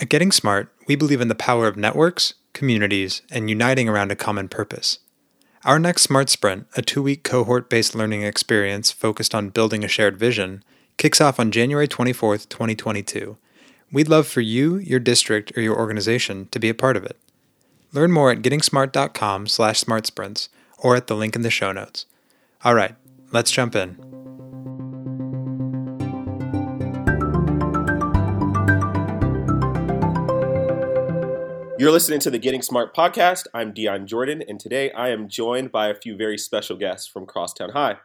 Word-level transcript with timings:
At 0.00 0.08
Getting 0.08 0.32
Smart, 0.32 0.72
we 0.88 0.96
believe 0.96 1.20
in 1.20 1.28
the 1.28 1.34
power 1.34 1.66
of 1.66 1.76
networks, 1.76 2.32
communities, 2.54 3.20
and 3.30 3.50
uniting 3.50 3.86
around 3.86 4.10
a 4.10 4.16
common 4.16 4.48
purpose. 4.48 4.98
Our 5.62 5.78
next 5.78 6.02
Smart 6.02 6.30
Sprint, 6.30 6.66
a 6.74 6.80
two 6.80 7.02
week 7.02 7.22
cohort 7.22 7.68
based 7.68 7.94
learning 7.94 8.22
experience 8.22 8.90
focused 8.90 9.34
on 9.34 9.50
building 9.50 9.84
a 9.84 9.88
shared 9.88 10.16
vision, 10.16 10.64
kicks 10.96 11.20
off 11.20 11.38
on 11.38 11.50
January 11.50 11.86
24th, 11.86 12.48
2022. 12.48 13.36
We'd 13.92 14.08
love 14.08 14.26
for 14.26 14.40
you, 14.40 14.78
your 14.78 15.00
district, 15.00 15.52
or 15.54 15.60
your 15.60 15.76
organization 15.76 16.48
to 16.50 16.58
be 16.58 16.70
a 16.70 16.74
part 16.74 16.96
of 16.96 17.04
it. 17.04 17.18
Learn 17.92 18.10
more 18.10 18.30
at 18.30 18.40
gettingsmart.com 18.40 19.48
slash 19.48 19.84
smartsprints 19.84 20.48
or 20.78 20.96
at 20.96 21.08
the 21.08 21.16
link 21.16 21.36
in 21.36 21.42
the 21.42 21.50
show 21.50 21.72
notes. 21.72 22.06
All 22.64 22.74
right, 22.74 22.94
let's 23.32 23.50
jump 23.50 23.76
in. 23.76 24.09
You're 31.80 31.92
listening 31.92 32.20
to 32.20 32.30
the 32.30 32.38
Getting 32.38 32.60
Smart 32.60 32.94
podcast. 32.94 33.46
I'm 33.54 33.72
Dion 33.72 34.06
Jordan, 34.06 34.42
and 34.46 34.60
today 34.60 34.92
I 34.92 35.08
am 35.08 35.30
joined 35.30 35.72
by 35.72 35.88
a 35.88 35.94
few 35.94 36.14
very 36.14 36.36
special 36.36 36.76
guests 36.76 37.08
from 37.08 37.24
Crosstown 37.24 37.70
High. 37.70 37.96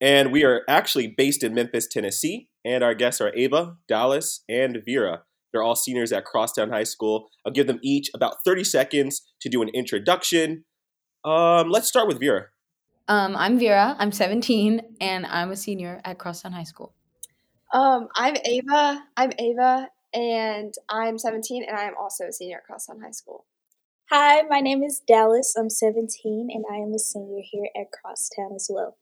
And 0.00 0.32
we 0.32 0.42
are 0.42 0.62
actually 0.68 1.06
based 1.06 1.44
in 1.44 1.54
Memphis, 1.54 1.86
Tennessee, 1.86 2.48
and 2.64 2.82
our 2.82 2.94
guests 2.94 3.20
are 3.20 3.32
Ava, 3.36 3.76
Dallas, 3.86 4.42
and 4.48 4.82
Vera. 4.84 5.22
They're 5.52 5.62
all 5.62 5.76
seniors 5.76 6.10
at 6.10 6.24
Crosstown 6.24 6.70
High 6.70 6.82
School. 6.82 7.28
I'll 7.46 7.52
give 7.52 7.68
them 7.68 7.78
each 7.80 8.10
about 8.12 8.38
30 8.44 8.64
seconds 8.64 9.22
to 9.40 9.48
do 9.48 9.62
an 9.62 9.68
introduction. 9.68 10.64
Um, 11.24 11.70
let's 11.70 11.86
start 11.86 12.08
with 12.08 12.18
Vera. 12.18 12.46
Um, 13.06 13.36
I'm 13.36 13.56
Vera. 13.56 13.94
I'm 14.00 14.10
17, 14.10 14.96
and 15.00 15.26
I'm 15.26 15.52
a 15.52 15.56
senior 15.56 16.00
at 16.04 16.18
Crosstown 16.18 16.50
High 16.50 16.64
School. 16.64 16.92
Um, 17.72 18.08
I'm 18.16 18.34
Ava. 18.44 19.04
I'm 19.16 19.30
Ava, 19.38 19.90
and 20.14 20.74
I'm 20.88 21.18
17, 21.18 21.64
and 21.66 21.76
I 21.76 21.84
am 21.84 21.94
also 21.98 22.24
a 22.24 22.32
senior 22.32 22.58
at 22.58 22.64
Crosstown 22.64 23.00
High 23.00 23.12
School. 23.12 23.46
Hi, 24.10 24.42
my 24.42 24.60
name 24.60 24.82
is 24.82 25.00
Dallas. 25.06 25.54
I'm 25.56 25.70
17, 25.70 26.48
and 26.52 26.64
I 26.70 26.76
am 26.76 26.92
a 26.94 26.98
senior 26.98 27.42
here 27.42 27.68
at 27.76 27.92
Crosstown 27.92 28.52
as 28.54 28.68
well. 28.70 28.96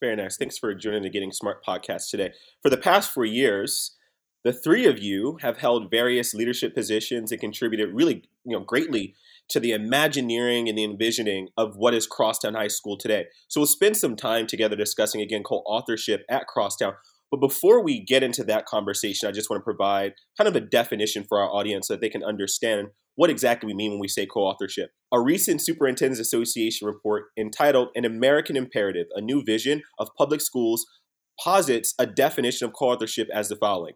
Very 0.00 0.14
nice. 0.14 0.36
Thanks 0.36 0.58
for 0.58 0.74
joining 0.74 1.02
the 1.02 1.10
Getting 1.10 1.32
Smart 1.32 1.64
podcast 1.64 2.10
today. 2.10 2.32
For 2.62 2.70
the 2.70 2.76
past 2.76 3.12
four 3.12 3.24
years, 3.24 3.96
the 4.44 4.52
three 4.52 4.86
of 4.86 4.98
you 4.98 5.38
have 5.42 5.58
held 5.58 5.90
various 5.90 6.34
leadership 6.34 6.74
positions 6.74 7.32
and 7.32 7.40
contributed 7.40 7.92
really, 7.92 8.22
you 8.44 8.56
know, 8.56 8.60
greatly 8.60 9.16
to 9.48 9.58
the 9.58 9.72
imagineering 9.72 10.68
and 10.68 10.78
the 10.78 10.84
envisioning 10.84 11.48
of 11.56 11.76
what 11.76 11.94
is 11.94 12.06
Crosstown 12.06 12.54
High 12.54 12.68
School 12.68 12.96
today. 12.96 13.26
So 13.48 13.60
we'll 13.60 13.66
spend 13.66 13.96
some 13.96 14.14
time 14.14 14.46
together 14.46 14.76
discussing 14.76 15.20
again 15.20 15.42
co-authorship 15.42 16.24
at 16.28 16.46
Crosstown. 16.46 16.94
But 17.36 17.48
before 17.48 17.84
we 17.84 18.02
get 18.02 18.22
into 18.22 18.42
that 18.44 18.64
conversation, 18.64 19.28
I 19.28 19.32
just 19.32 19.50
want 19.50 19.60
to 19.60 19.64
provide 19.64 20.14
kind 20.38 20.48
of 20.48 20.56
a 20.56 20.60
definition 20.60 21.22
for 21.22 21.38
our 21.38 21.50
audience 21.50 21.88
so 21.88 21.94
that 21.94 22.00
they 22.00 22.08
can 22.08 22.24
understand 22.24 22.88
what 23.14 23.28
exactly 23.28 23.66
we 23.66 23.74
mean 23.74 23.90
when 23.90 24.00
we 24.00 24.08
say 24.08 24.24
co 24.24 24.40
authorship. 24.40 24.90
A 25.12 25.20
recent 25.20 25.60
Superintendents 25.60 26.20
Association 26.20 26.86
report 26.86 27.26
entitled 27.36 27.88
An 27.94 28.06
American 28.06 28.56
Imperative 28.56 29.06
A 29.14 29.20
New 29.20 29.44
Vision 29.44 29.82
of 29.98 30.08
Public 30.16 30.40
Schools 30.40 30.86
posits 31.38 31.94
a 31.98 32.06
definition 32.06 32.66
of 32.66 32.72
co 32.72 32.86
authorship 32.86 33.28
as 33.34 33.50
the 33.50 33.56
following 33.56 33.94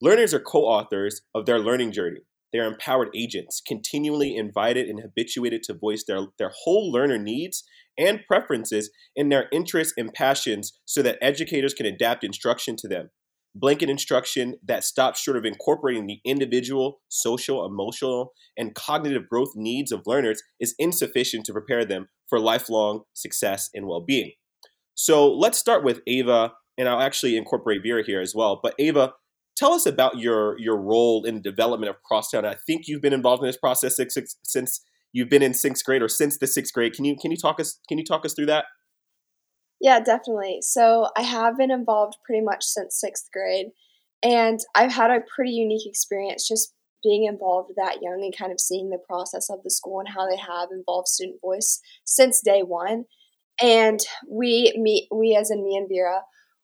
Learners 0.00 0.32
are 0.32 0.40
co 0.40 0.60
authors 0.60 1.22
of 1.34 1.46
their 1.46 1.58
learning 1.58 1.90
journey. 1.90 2.20
They 2.52 2.58
are 2.58 2.66
empowered 2.66 3.08
agents, 3.14 3.62
continually 3.66 4.36
invited 4.36 4.88
and 4.88 5.00
habituated 5.00 5.62
to 5.64 5.74
voice 5.74 6.04
their, 6.06 6.26
their 6.38 6.52
whole 6.64 6.92
learner 6.92 7.18
needs 7.18 7.64
and 7.98 8.20
preferences 8.26 8.90
in 9.16 9.28
their 9.28 9.48
interests 9.52 9.94
and 9.96 10.12
passions 10.12 10.78
so 10.84 11.02
that 11.02 11.18
educators 11.20 11.74
can 11.74 11.86
adapt 11.86 12.24
instruction 12.24 12.76
to 12.76 12.88
them. 12.88 13.10
Blanket 13.54 13.90
instruction 13.90 14.54
that 14.64 14.82
stops 14.82 15.20
short 15.20 15.36
of 15.36 15.44
incorporating 15.44 16.06
the 16.06 16.20
individual, 16.24 17.00
social, 17.08 17.66
emotional, 17.66 18.32
and 18.56 18.74
cognitive 18.74 19.28
growth 19.28 19.52
needs 19.54 19.92
of 19.92 20.06
learners 20.06 20.42
is 20.58 20.74
insufficient 20.78 21.44
to 21.46 21.52
prepare 21.52 21.84
them 21.84 22.08
for 22.28 22.40
lifelong 22.40 23.02
success 23.12 23.68
and 23.74 23.86
well 23.86 24.00
being. 24.00 24.32
So 24.94 25.30
let's 25.30 25.58
start 25.58 25.84
with 25.84 26.00
Ava, 26.06 26.52
and 26.78 26.88
I'll 26.88 27.02
actually 27.02 27.36
incorporate 27.36 27.82
Vera 27.82 28.02
here 28.02 28.22
as 28.22 28.34
well. 28.34 28.58
But 28.62 28.74
Ava, 28.78 29.12
tell 29.56 29.72
us 29.72 29.86
about 29.86 30.18
your 30.18 30.58
your 30.58 30.76
role 30.76 31.24
in 31.24 31.36
the 31.36 31.40
development 31.40 31.90
of 31.90 32.02
Crosstown. 32.02 32.44
I 32.44 32.56
think 32.66 32.88
you've 32.88 33.02
been 33.02 33.12
involved 33.12 33.42
in 33.42 33.48
this 33.48 33.56
process 33.56 33.96
since, 33.96 34.36
since 34.42 34.84
you've 35.12 35.28
been 35.28 35.42
in 35.42 35.54
sixth 35.54 35.84
grade 35.84 36.02
or 36.02 36.08
since 36.08 36.38
the 36.38 36.46
sixth 36.46 36.72
grade. 36.72 36.94
Can 36.94 37.04
you 37.04 37.16
can 37.16 37.30
you 37.30 37.36
talk 37.36 37.60
us 37.60 37.78
can 37.88 37.98
you 37.98 38.04
talk 38.04 38.24
us 38.24 38.34
through 38.34 38.46
that? 38.46 38.66
Yeah, 39.80 39.98
definitely. 40.00 40.58
So 40.62 41.08
I 41.16 41.22
have 41.22 41.58
been 41.58 41.72
involved 41.72 42.16
pretty 42.24 42.44
much 42.44 42.64
since 42.64 42.98
sixth 43.00 43.28
grade, 43.32 43.66
and 44.22 44.60
I've 44.74 44.92
had 44.92 45.10
a 45.10 45.24
pretty 45.34 45.52
unique 45.52 45.86
experience 45.86 46.46
just 46.46 46.72
being 47.02 47.24
involved 47.24 47.72
that 47.76 47.98
young 48.00 48.20
and 48.22 48.36
kind 48.36 48.52
of 48.52 48.60
seeing 48.60 48.90
the 48.90 48.98
process 49.08 49.50
of 49.50 49.58
the 49.64 49.70
school 49.70 49.98
and 49.98 50.08
how 50.08 50.28
they 50.28 50.36
have 50.36 50.68
involved 50.70 51.08
student 51.08 51.40
voice 51.40 51.80
since 52.04 52.40
day 52.40 52.62
one. 52.62 53.04
And 53.60 54.00
we, 54.28 54.72
me, 54.76 55.08
we 55.12 55.36
as 55.36 55.50
in 55.50 55.64
me 55.64 55.76
and 55.76 55.88
Vera, 55.88 56.22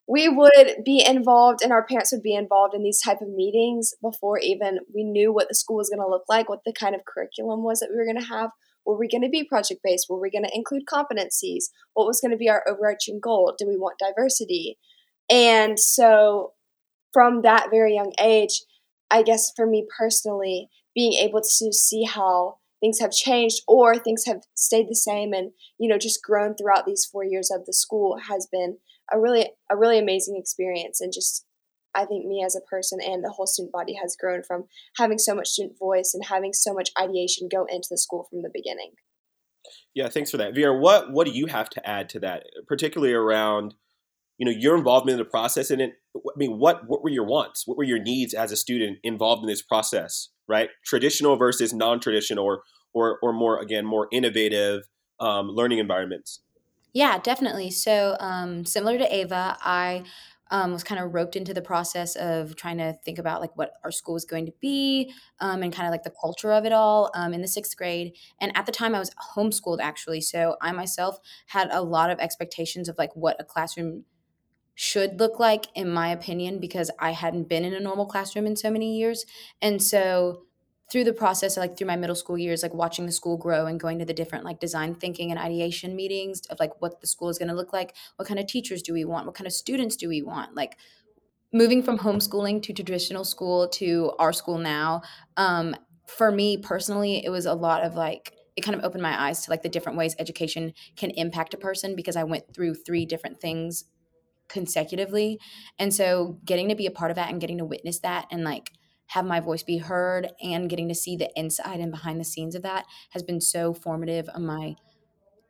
we 0.08 0.28
would 0.28 0.82
be 0.84 1.04
involved 1.06 1.60
and 1.62 1.72
our 1.72 1.84
parents 1.84 2.12
would 2.12 2.22
be 2.22 2.34
involved 2.34 2.74
in 2.74 2.82
these 2.82 3.00
type 3.00 3.20
of 3.20 3.28
meetings 3.28 3.92
before 4.00 4.38
even 4.38 4.78
we 4.94 5.04
knew 5.04 5.32
what 5.32 5.48
the 5.48 5.54
school 5.54 5.76
was 5.76 5.90
going 5.90 6.00
to 6.00 6.08
look 6.08 6.24
like 6.28 6.48
what 6.48 6.64
the 6.64 6.72
kind 6.72 6.94
of 6.94 7.04
curriculum 7.04 7.62
was 7.62 7.80
that 7.80 7.90
we 7.90 7.96
were 7.96 8.06
going 8.06 8.20
to 8.20 8.34
have. 8.34 8.50
Were 8.86 8.98
we 8.98 9.08
going 9.08 9.22
to 9.22 9.28
be 9.28 9.44
project 9.44 9.80
based 9.84 10.06
were 10.08 10.20
we 10.20 10.30
going 10.30 10.44
to 10.44 10.54
include 10.54 10.84
competencies? 10.90 11.64
What 11.92 12.06
was 12.06 12.20
going 12.20 12.30
to 12.30 12.38
be 12.38 12.48
our 12.48 12.64
overarching 12.66 13.20
goal? 13.22 13.54
Do 13.58 13.68
we 13.68 13.76
want 13.76 13.98
diversity? 13.98 14.78
And 15.30 15.78
so 15.78 16.54
from 17.12 17.42
that 17.42 17.68
very 17.70 17.94
young 17.94 18.12
age 18.20 18.62
i 19.10 19.22
guess 19.22 19.52
for 19.56 19.66
me 19.66 19.86
personally 19.98 20.68
being 20.94 21.14
able 21.14 21.40
to 21.40 21.72
see 21.72 22.04
how 22.04 22.58
things 22.80 23.00
have 23.00 23.10
changed 23.10 23.62
or 23.66 23.96
things 23.96 24.24
have 24.26 24.42
stayed 24.54 24.88
the 24.88 24.94
same 24.94 25.32
and 25.32 25.52
you 25.78 25.88
know 25.88 25.98
just 25.98 26.22
grown 26.22 26.54
throughout 26.54 26.86
these 26.86 27.04
four 27.04 27.24
years 27.24 27.50
of 27.50 27.64
the 27.66 27.72
school 27.72 28.18
has 28.28 28.46
been 28.50 28.78
a 29.12 29.18
really 29.18 29.50
a 29.70 29.76
really 29.76 29.98
amazing 29.98 30.36
experience 30.36 31.00
and 31.00 31.12
just 31.12 31.44
I 31.94 32.04
think 32.04 32.26
me 32.26 32.44
as 32.44 32.54
a 32.54 32.60
person 32.60 32.98
and 33.04 33.24
the 33.24 33.30
whole 33.30 33.46
student 33.46 33.72
body 33.72 33.94
has 34.00 34.16
grown 34.18 34.42
from 34.42 34.64
having 34.96 35.18
so 35.18 35.34
much 35.34 35.48
student 35.48 35.78
voice 35.78 36.12
and 36.14 36.24
having 36.26 36.52
so 36.52 36.72
much 36.74 36.90
ideation 37.00 37.48
go 37.50 37.64
into 37.68 37.88
the 37.90 37.98
school 37.98 38.26
from 38.30 38.42
the 38.42 38.50
beginning. 38.52 38.92
Yeah, 39.94 40.08
thanks 40.08 40.30
for 40.30 40.36
that. 40.36 40.54
Vera, 40.54 40.78
what 40.78 41.12
what 41.12 41.26
do 41.26 41.32
you 41.32 41.46
have 41.46 41.68
to 41.70 41.88
add 41.88 42.08
to 42.10 42.20
that, 42.20 42.44
particularly 42.66 43.14
around 43.14 43.74
you 44.36 44.46
know 44.46 44.56
your 44.56 44.76
involvement 44.76 45.18
in 45.18 45.18
the 45.18 45.30
process 45.30 45.70
and 45.70 45.80
it 45.80 45.94
I 46.16 46.20
mean 46.36 46.58
what 46.58 46.82
what 46.86 47.02
were 47.02 47.10
your 47.10 47.24
wants? 47.24 47.66
What 47.66 47.76
were 47.76 47.84
your 47.84 48.00
needs 48.00 48.34
as 48.34 48.52
a 48.52 48.56
student 48.56 48.98
involved 49.02 49.42
in 49.42 49.48
this 49.48 49.62
process, 49.62 50.28
right? 50.46 50.70
Traditional 50.84 51.36
versus 51.36 51.72
non-traditional 51.72 52.44
or 52.44 52.62
or 52.94 53.18
or 53.22 53.32
more 53.32 53.60
again 53.60 53.84
more 53.84 54.08
innovative 54.12 54.88
um, 55.20 55.48
learning 55.48 55.78
environments. 55.78 56.40
Yeah, 56.92 57.18
definitely. 57.18 57.70
So, 57.70 58.16
um, 58.20 58.64
similar 58.64 58.98
to 58.98 59.14
Ava, 59.14 59.56
I 59.60 60.04
um, 60.50 60.72
was 60.72 60.82
kind 60.82 61.00
of 61.00 61.12
roped 61.12 61.36
into 61.36 61.52
the 61.52 61.60
process 61.60 62.16
of 62.16 62.56
trying 62.56 62.78
to 62.78 62.94
think 63.04 63.18
about 63.18 63.42
like 63.42 63.54
what 63.56 63.72
our 63.84 63.90
school 63.92 64.14
was 64.14 64.24
going 64.24 64.46
to 64.46 64.52
be 64.62 65.12
um, 65.40 65.62
and 65.62 65.70
kind 65.72 65.86
of 65.86 65.90
like 65.92 66.04
the 66.04 66.12
culture 66.18 66.50
of 66.52 66.64
it 66.64 66.72
all 66.72 67.10
um, 67.14 67.34
in 67.34 67.42
the 67.42 67.48
sixth 67.48 67.76
grade. 67.76 68.14
And 68.40 68.56
at 68.56 68.64
the 68.64 68.72
time, 68.72 68.94
I 68.94 68.98
was 68.98 69.10
homeschooled 69.36 69.80
actually, 69.80 70.22
so 70.22 70.56
I 70.62 70.72
myself 70.72 71.18
had 71.48 71.68
a 71.70 71.82
lot 71.82 72.10
of 72.10 72.18
expectations 72.18 72.88
of 72.88 72.96
like 72.96 73.14
what 73.14 73.36
a 73.38 73.44
classroom 73.44 74.04
should 74.74 75.18
look 75.18 75.40
like, 75.40 75.66
in 75.74 75.90
my 75.90 76.08
opinion, 76.10 76.60
because 76.60 76.90
I 77.00 77.10
hadn't 77.12 77.48
been 77.48 77.64
in 77.64 77.74
a 77.74 77.80
normal 77.80 78.06
classroom 78.06 78.46
in 78.46 78.56
so 78.56 78.70
many 78.70 78.96
years, 78.98 79.24
and 79.60 79.82
so 79.82 80.44
through 80.90 81.04
the 81.04 81.12
process 81.12 81.56
like 81.56 81.76
through 81.76 81.86
my 81.86 81.96
middle 81.96 82.16
school 82.16 82.38
years 82.38 82.62
like 82.62 82.74
watching 82.74 83.06
the 83.06 83.12
school 83.12 83.36
grow 83.36 83.66
and 83.66 83.80
going 83.80 83.98
to 83.98 84.04
the 84.04 84.14
different 84.14 84.44
like 84.44 84.60
design 84.60 84.94
thinking 84.94 85.30
and 85.30 85.38
ideation 85.38 85.94
meetings 85.94 86.40
of 86.50 86.58
like 86.58 86.80
what 86.80 87.00
the 87.00 87.06
school 87.06 87.28
is 87.28 87.38
going 87.38 87.48
to 87.48 87.54
look 87.54 87.72
like 87.72 87.94
what 88.16 88.26
kind 88.26 88.40
of 88.40 88.46
teachers 88.46 88.82
do 88.82 88.92
we 88.92 89.04
want 89.04 89.26
what 89.26 89.34
kind 89.34 89.46
of 89.46 89.52
students 89.52 89.96
do 89.96 90.08
we 90.08 90.22
want 90.22 90.54
like 90.54 90.76
moving 91.52 91.82
from 91.82 91.98
homeschooling 91.98 92.62
to 92.62 92.72
traditional 92.72 93.24
school 93.24 93.68
to 93.68 94.12
our 94.18 94.32
school 94.32 94.58
now 94.58 95.02
um, 95.36 95.74
for 96.06 96.30
me 96.30 96.56
personally 96.56 97.24
it 97.24 97.30
was 97.30 97.46
a 97.46 97.54
lot 97.54 97.82
of 97.82 97.94
like 97.94 98.34
it 98.56 98.62
kind 98.62 98.76
of 98.76 98.84
opened 98.84 99.02
my 99.02 99.28
eyes 99.28 99.44
to 99.44 99.50
like 99.50 99.62
the 99.62 99.68
different 99.68 99.96
ways 99.96 100.16
education 100.18 100.72
can 100.96 101.10
impact 101.10 101.54
a 101.54 101.58
person 101.58 101.94
because 101.94 102.16
i 102.16 102.24
went 102.24 102.54
through 102.54 102.74
three 102.74 103.04
different 103.04 103.40
things 103.40 103.84
consecutively. 104.48 105.38
And 105.78 105.92
so 105.94 106.38
getting 106.44 106.68
to 106.68 106.74
be 106.74 106.86
a 106.86 106.90
part 106.90 107.10
of 107.10 107.16
that 107.16 107.30
and 107.30 107.40
getting 107.40 107.58
to 107.58 107.64
witness 107.64 107.98
that 108.00 108.26
and 108.30 108.44
like 108.44 108.72
have 109.08 109.24
my 109.24 109.40
voice 109.40 109.62
be 109.62 109.78
heard 109.78 110.30
and 110.42 110.70
getting 110.70 110.88
to 110.88 110.94
see 110.94 111.16
the 111.16 111.30
inside 111.34 111.80
and 111.80 111.90
behind 111.90 112.20
the 112.20 112.24
scenes 112.24 112.54
of 112.54 112.62
that 112.62 112.84
has 113.10 113.22
been 113.22 113.40
so 113.40 113.74
formative 113.74 114.28
on 114.34 114.46
my 114.46 114.76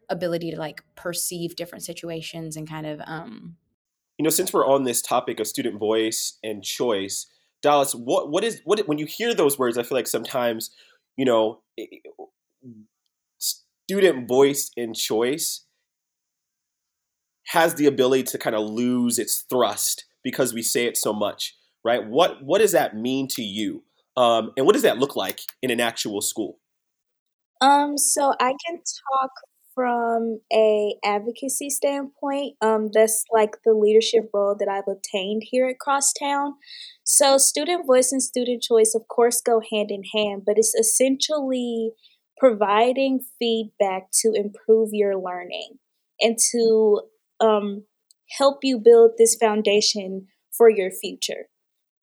ability 0.08 0.50
to 0.50 0.58
like 0.58 0.82
perceive 0.96 1.56
different 1.56 1.84
situations 1.84 2.56
and 2.56 2.68
kind 2.68 2.86
of 2.86 3.00
um 3.04 3.56
you 4.18 4.24
know 4.24 4.30
since 4.30 4.52
we're 4.52 4.66
on 4.66 4.84
this 4.84 5.02
topic 5.02 5.38
of 5.38 5.46
student 5.46 5.78
voice 5.78 6.38
and 6.42 6.64
choice 6.64 7.26
dallas 7.62 7.94
what 7.94 8.30
what 8.30 8.42
is 8.42 8.62
what 8.64 8.80
when 8.88 8.98
you 8.98 9.06
hear 9.06 9.34
those 9.34 9.58
words 9.58 9.76
i 9.76 9.82
feel 9.82 9.98
like 9.98 10.06
sometimes 10.06 10.70
you 11.16 11.24
know 11.24 11.60
student 13.38 14.26
voice 14.26 14.70
and 14.76 14.96
choice 14.96 15.64
has 17.48 17.74
the 17.74 17.86
ability 17.86 18.22
to 18.22 18.38
kind 18.38 18.54
of 18.54 18.68
lose 18.68 19.18
its 19.18 19.42
thrust 19.42 20.04
because 20.22 20.54
we 20.54 20.62
say 20.62 20.86
it 20.86 20.96
so 20.96 21.12
much 21.12 21.57
right? 21.84 22.06
What 22.06 22.42
what 22.44 22.58
does 22.58 22.72
that 22.72 22.96
mean 22.96 23.28
to 23.32 23.42
you? 23.42 23.84
Um, 24.16 24.52
and 24.56 24.66
what 24.66 24.72
does 24.72 24.82
that 24.82 24.98
look 24.98 25.16
like 25.16 25.40
in 25.62 25.70
an 25.70 25.80
actual 25.80 26.20
school? 26.20 26.58
Um, 27.60 27.96
so 27.96 28.34
I 28.40 28.54
can 28.66 28.76
talk 28.76 29.30
from 29.74 30.40
a 30.52 30.96
advocacy 31.04 31.70
standpoint. 31.70 32.56
Um, 32.60 32.88
that's 32.92 33.22
like 33.32 33.58
the 33.64 33.74
leadership 33.74 34.28
role 34.34 34.56
that 34.58 34.68
I've 34.68 34.88
obtained 34.88 35.42
here 35.44 35.68
at 35.68 35.78
Crosstown. 35.78 36.54
So 37.04 37.38
student 37.38 37.86
voice 37.86 38.10
and 38.10 38.20
student 38.20 38.60
choice, 38.60 38.92
of 38.96 39.06
course, 39.06 39.40
go 39.40 39.60
hand 39.72 39.92
in 39.92 40.02
hand, 40.12 40.42
but 40.44 40.58
it's 40.58 40.74
essentially 40.74 41.92
providing 42.38 43.20
feedback 43.38 44.08
to 44.22 44.32
improve 44.34 44.90
your 44.92 45.16
learning 45.16 45.78
and 46.20 46.36
to 46.50 47.02
um, 47.40 47.84
help 48.36 48.58
you 48.64 48.80
build 48.80 49.12
this 49.16 49.36
foundation 49.36 50.26
for 50.50 50.68
your 50.68 50.90
future. 50.90 51.46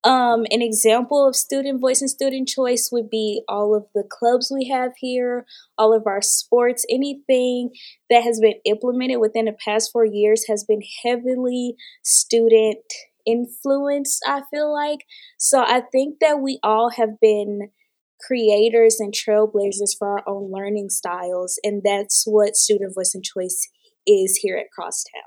Um, 0.05 0.45
an 0.51 0.61
example 0.61 1.27
of 1.27 1.35
student 1.35 1.81
voice 1.81 1.99
and 1.99 2.09
student 2.09 2.47
choice 2.47 2.89
would 2.91 3.09
be 3.09 3.41
all 3.49 3.75
of 3.75 3.85
the 3.95 4.03
clubs 4.07 4.51
we 4.53 4.69
have 4.69 4.91
here, 4.99 5.47
all 5.79 5.95
of 5.95 6.03
our 6.05 6.21
sports, 6.21 6.85
anything 6.91 7.71
that 8.11 8.21
has 8.21 8.39
been 8.39 8.53
implemented 8.65 9.19
within 9.19 9.45
the 9.45 9.55
past 9.65 9.89
four 9.91 10.05
years 10.05 10.45
has 10.47 10.63
been 10.63 10.81
heavily 11.03 11.75
student 12.03 12.77
influenced, 13.25 14.21
I 14.27 14.43
feel 14.51 14.71
like. 14.71 14.99
So 15.39 15.61
I 15.61 15.81
think 15.91 16.19
that 16.21 16.39
we 16.39 16.59
all 16.61 16.91
have 16.91 17.19
been 17.19 17.71
creators 18.21 18.99
and 18.99 19.11
trailblazers 19.11 19.97
for 19.97 20.19
our 20.19 20.23
own 20.27 20.51
learning 20.51 20.89
styles, 20.89 21.59
and 21.63 21.81
that's 21.83 22.25
what 22.25 22.55
student 22.55 22.93
voice 22.93 23.15
and 23.15 23.23
choice 23.23 23.67
is 24.05 24.37
here 24.37 24.55
at 24.55 24.67
Crosstown. 24.71 25.23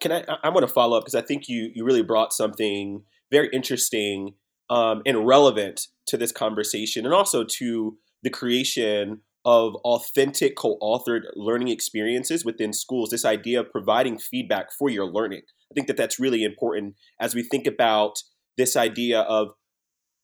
Can 0.00 0.12
I? 0.12 0.24
I 0.44 0.50
want 0.50 0.66
to 0.66 0.72
follow 0.72 0.96
up 0.96 1.04
because 1.04 1.16
I 1.16 1.22
think 1.22 1.48
you 1.48 1.72
you 1.74 1.84
really 1.84 2.02
brought 2.02 2.32
something 2.32 3.02
very 3.30 3.48
interesting 3.52 4.34
um, 4.70 5.02
and 5.06 5.26
relevant 5.26 5.88
to 6.06 6.16
this 6.16 6.32
conversation, 6.32 7.04
and 7.04 7.14
also 7.14 7.44
to 7.44 7.96
the 8.22 8.30
creation 8.30 9.20
of 9.44 9.74
authentic 9.76 10.56
co-authored 10.56 11.22
learning 11.34 11.68
experiences 11.68 12.44
within 12.44 12.72
schools. 12.72 13.10
This 13.10 13.24
idea 13.24 13.60
of 13.60 13.70
providing 13.70 14.18
feedback 14.18 14.72
for 14.72 14.90
your 14.90 15.06
learning. 15.06 15.42
I 15.70 15.74
think 15.74 15.86
that 15.86 15.96
that's 15.96 16.18
really 16.18 16.44
important 16.44 16.96
as 17.20 17.34
we 17.34 17.42
think 17.42 17.66
about 17.66 18.22
this 18.56 18.76
idea 18.76 19.20
of 19.20 19.52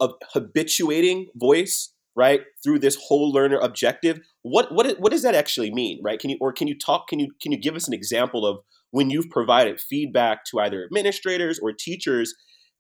of 0.01 0.15
habituating 0.33 1.29
voice 1.37 1.95
right 2.17 2.43
through 2.63 2.81
this 2.81 2.97
whole 3.07 3.31
learner 3.31 3.59
objective 3.59 4.19
what 4.43 4.73
what 4.73 4.99
what 5.01 5.13
does 5.13 5.23
that 5.23 5.35
actually 5.35 5.73
mean 5.73 6.01
right 6.03 6.19
can 6.19 6.31
you 6.31 6.37
or 6.41 6.53
can 6.53 6.67
you 6.67 6.77
talk 6.77 7.07
can 7.09 7.21
you 7.21 7.29
can 7.41 7.53
you 7.53 7.59
give 7.59 7.77
us 7.77 7.87
an 7.87 7.95
example 7.95 8.45
of 8.45 8.59
when 8.91 9.09
you've 9.11 9.31
provided 9.31 9.81
feedback 9.81 10.45
to 10.45 10.59
either 10.61 10.85
administrators 10.85 11.59
or 11.63 11.73
teachers 11.73 12.35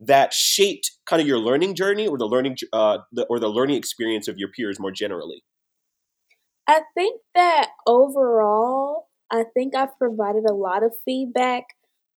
that 0.06 0.33
shaped 0.33 0.93
kind 1.06 1.21
of 1.21 1.29
your 1.29 1.39
learning 1.39 1.75
journey 1.75 2.06
or 2.06 2.19
the 2.19 2.27
learning 2.27 2.56
uh, 2.73 2.99
the, 3.12 3.25
or 3.27 3.39
the 3.39 3.49
learning 3.49 3.77
experience 3.77 4.29
of 4.29 4.39
your 4.39 4.49
peers 4.49 4.79
more 4.79 4.91
generally? 4.91 5.43
I 6.67 6.81
think 6.95 7.21
that 7.35 7.69
overall 7.87 9.09
i 9.31 9.45
think 9.55 9.75
i've 9.75 9.97
provided 9.99 10.45
a 10.49 10.55
lot 10.55 10.83
of 10.83 10.93
feedback 11.05 11.65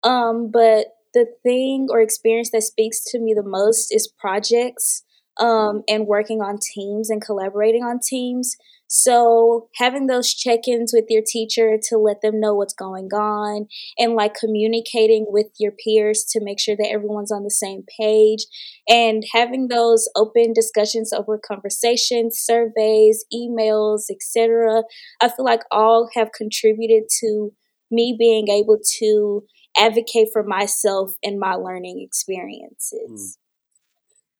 um, 0.02 0.50
but 0.52 0.88
the 1.14 1.26
thing 1.42 1.88
or 1.90 2.00
experience 2.00 2.50
that 2.52 2.62
speaks 2.62 3.02
to 3.04 3.18
me 3.18 3.34
the 3.34 3.42
most 3.42 3.92
is 3.92 4.06
projects 4.06 5.02
um, 5.38 5.82
and 5.88 6.06
working 6.06 6.40
on 6.40 6.58
teams 6.74 7.10
and 7.10 7.22
collaborating 7.22 7.82
on 7.82 7.98
teams. 8.02 8.56
So, 8.88 9.68
having 9.74 10.06
those 10.06 10.32
check 10.32 10.68
ins 10.68 10.92
with 10.94 11.06
your 11.08 11.22
teacher 11.26 11.76
to 11.88 11.98
let 11.98 12.20
them 12.22 12.38
know 12.38 12.54
what's 12.54 12.74
going 12.74 13.08
on 13.12 13.66
and 13.98 14.14
like 14.14 14.34
communicating 14.34 15.26
with 15.28 15.46
your 15.58 15.72
peers 15.72 16.24
to 16.30 16.40
make 16.42 16.60
sure 16.60 16.76
that 16.76 16.88
everyone's 16.88 17.32
on 17.32 17.42
the 17.42 17.50
same 17.50 17.82
page 18.00 18.46
and 18.88 19.24
having 19.32 19.68
those 19.68 20.08
open 20.14 20.52
discussions 20.52 21.12
over 21.12 21.36
conversations, 21.36 22.38
surveys, 22.38 23.24
emails, 23.34 24.04
etc. 24.08 24.84
I 25.20 25.30
feel 25.30 25.44
like 25.44 25.62
all 25.72 26.08
have 26.14 26.30
contributed 26.30 27.04
to 27.20 27.50
me 27.90 28.14
being 28.16 28.48
able 28.48 28.78
to 29.00 29.42
advocate 29.76 30.28
for 30.32 30.44
myself 30.44 31.14
and 31.24 31.40
my 31.40 31.54
learning 31.54 32.06
experiences. 32.06 33.38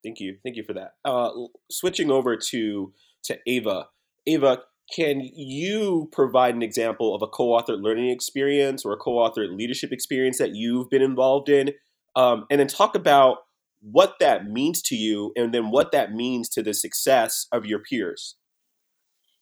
Thank 0.06 0.20
you, 0.20 0.36
thank 0.44 0.54
you 0.54 0.62
for 0.62 0.72
that. 0.74 0.92
Uh, 1.04 1.30
switching 1.68 2.12
over 2.12 2.36
to 2.36 2.92
to 3.24 3.38
Ava, 3.44 3.88
Ava, 4.24 4.60
can 4.94 5.20
you 5.20 6.08
provide 6.12 6.54
an 6.54 6.62
example 6.62 7.12
of 7.12 7.22
a 7.22 7.26
co-authored 7.26 7.82
learning 7.82 8.10
experience 8.10 8.84
or 8.84 8.92
a 8.92 8.96
co-authored 8.96 9.56
leadership 9.56 9.90
experience 9.90 10.38
that 10.38 10.54
you've 10.54 10.88
been 10.88 11.02
involved 11.02 11.48
in, 11.48 11.72
um, 12.14 12.46
and 12.52 12.60
then 12.60 12.68
talk 12.68 12.94
about 12.94 13.38
what 13.80 14.14
that 14.20 14.46
means 14.46 14.80
to 14.82 14.94
you, 14.94 15.32
and 15.34 15.52
then 15.52 15.72
what 15.72 15.90
that 15.90 16.12
means 16.12 16.48
to 16.50 16.62
the 16.62 16.72
success 16.72 17.48
of 17.50 17.66
your 17.66 17.80
peers? 17.80 18.36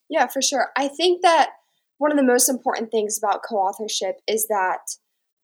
Yeah, 0.08 0.28
for 0.28 0.40
sure. 0.40 0.68
I 0.78 0.88
think 0.88 1.20
that 1.20 1.50
one 1.98 2.10
of 2.10 2.16
the 2.16 2.24
most 2.24 2.48
important 2.48 2.90
things 2.90 3.18
about 3.18 3.42
co-authorship 3.46 4.16
is 4.26 4.46
that 4.48 4.80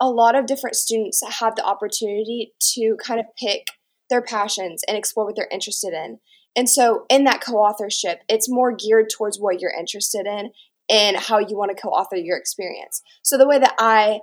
a 0.00 0.08
lot 0.08 0.34
of 0.34 0.46
different 0.46 0.76
students 0.76 1.22
have 1.40 1.56
the 1.56 1.64
opportunity 1.64 2.54
to 2.72 2.96
kind 3.04 3.20
of 3.20 3.26
pick 3.38 3.66
their 4.10 4.22
passions 4.22 4.82
and 4.86 4.96
explore 4.96 5.26
what 5.26 5.36
they're 5.36 5.48
interested 5.50 5.92
in. 5.92 6.18
And 6.56 6.68
so, 6.68 7.04
in 7.08 7.24
that 7.24 7.40
co 7.40 7.54
authorship, 7.54 8.20
it's 8.28 8.50
more 8.50 8.74
geared 8.74 9.08
towards 9.08 9.38
what 9.38 9.60
you're 9.60 9.72
interested 9.76 10.26
in 10.26 10.50
and 10.90 11.16
how 11.16 11.38
you 11.38 11.56
want 11.56 11.70
to 11.74 11.80
co 11.80 11.88
author 11.88 12.16
your 12.16 12.36
experience. 12.36 13.02
So, 13.22 13.38
the 13.38 13.46
way 13.46 13.58
that 13.58 13.74
I 13.78 14.20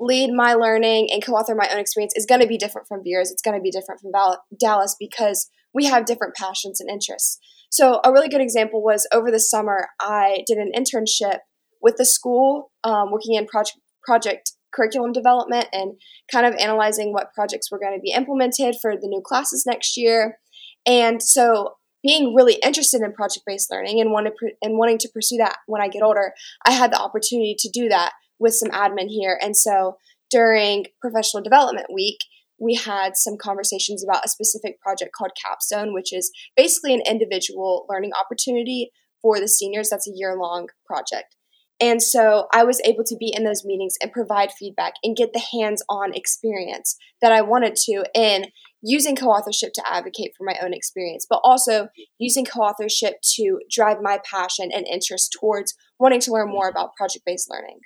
lead 0.00 0.32
my 0.32 0.54
learning 0.54 1.08
and 1.12 1.24
co 1.24 1.32
author 1.32 1.54
my 1.54 1.68
own 1.72 1.78
experience 1.78 2.12
is 2.16 2.26
going 2.26 2.40
to 2.40 2.46
be 2.46 2.58
different 2.58 2.88
from 2.88 3.02
Vera's. 3.04 3.30
It's 3.30 3.42
going 3.42 3.56
to 3.56 3.62
be 3.62 3.70
different 3.70 4.00
from 4.00 4.12
Dallas 4.58 4.96
because 4.98 5.48
we 5.72 5.86
have 5.86 6.06
different 6.06 6.34
passions 6.34 6.80
and 6.80 6.90
interests. 6.90 7.38
So, 7.70 8.00
a 8.04 8.12
really 8.12 8.28
good 8.28 8.40
example 8.40 8.82
was 8.82 9.06
over 9.12 9.30
the 9.30 9.40
summer, 9.40 9.88
I 10.00 10.42
did 10.46 10.58
an 10.58 10.72
internship 10.76 11.38
with 11.80 11.96
the 11.96 12.04
school 12.04 12.72
um, 12.82 13.12
working 13.12 13.34
in 13.34 13.46
project 13.46 13.78
project 14.02 14.52
curriculum 14.72 15.12
development 15.12 15.66
and 15.72 15.94
kind 16.30 16.46
of 16.46 16.54
analyzing 16.54 17.12
what 17.12 17.32
projects 17.34 17.70
were 17.70 17.78
going 17.78 17.94
to 17.94 18.00
be 18.00 18.12
implemented 18.12 18.76
for 18.80 18.94
the 18.94 19.08
new 19.08 19.22
classes 19.24 19.64
next 19.66 19.96
year. 19.96 20.38
And 20.86 21.22
so 21.22 21.74
being 22.02 22.34
really 22.34 22.54
interested 22.62 23.00
in 23.02 23.12
project 23.12 23.44
based 23.46 23.70
learning 23.70 24.00
and 24.00 24.12
wanted 24.12 24.32
and 24.62 24.78
wanting 24.78 24.98
to 24.98 25.08
pursue 25.08 25.36
that 25.38 25.56
when 25.66 25.82
I 25.82 25.88
get 25.88 26.02
older, 26.02 26.32
I 26.64 26.72
had 26.72 26.92
the 26.92 27.00
opportunity 27.00 27.56
to 27.58 27.70
do 27.70 27.88
that 27.88 28.12
with 28.38 28.54
some 28.54 28.70
admin 28.70 29.08
here. 29.08 29.38
And 29.42 29.56
so 29.56 29.96
during 30.30 30.86
professional 31.00 31.42
development 31.42 31.88
week, 31.92 32.18
we 32.60 32.74
had 32.74 33.16
some 33.16 33.36
conversations 33.36 34.04
about 34.04 34.24
a 34.24 34.28
specific 34.28 34.80
project 34.80 35.12
called 35.12 35.30
Capstone, 35.40 35.94
which 35.94 36.12
is 36.12 36.30
basically 36.56 36.94
an 36.94 37.02
individual 37.06 37.86
learning 37.88 38.12
opportunity 38.12 38.90
for 39.22 39.40
the 39.40 39.48
seniors. 39.48 39.90
That's 39.90 40.08
a 40.08 40.14
year 40.14 40.36
long 40.36 40.68
project. 40.84 41.36
And 41.80 42.02
so 42.02 42.46
I 42.52 42.64
was 42.64 42.80
able 42.84 43.04
to 43.04 43.16
be 43.16 43.32
in 43.34 43.44
those 43.44 43.64
meetings 43.64 43.94
and 44.02 44.12
provide 44.12 44.50
feedback 44.52 44.94
and 45.04 45.16
get 45.16 45.32
the 45.32 45.44
hands 45.52 45.82
on 45.88 46.12
experience 46.12 46.96
that 47.22 47.30
I 47.30 47.40
wanted 47.40 47.76
to 47.76 48.04
in 48.14 48.46
using 48.82 49.16
co 49.16 49.28
authorship 49.28 49.72
to 49.74 49.82
advocate 49.88 50.32
for 50.36 50.44
my 50.44 50.56
own 50.62 50.74
experience, 50.74 51.26
but 51.28 51.40
also 51.44 51.88
using 52.18 52.44
co 52.44 52.60
authorship 52.60 53.16
to 53.36 53.60
drive 53.70 53.98
my 54.02 54.18
passion 54.28 54.70
and 54.72 54.86
interest 54.86 55.36
towards 55.38 55.74
wanting 55.98 56.20
to 56.20 56.32
learn 56.32 56.48
more 56.48 56.68
about 56.68 56.94
project 56.96 57.24
based 57.24 57.48
learning. 57.50 57.80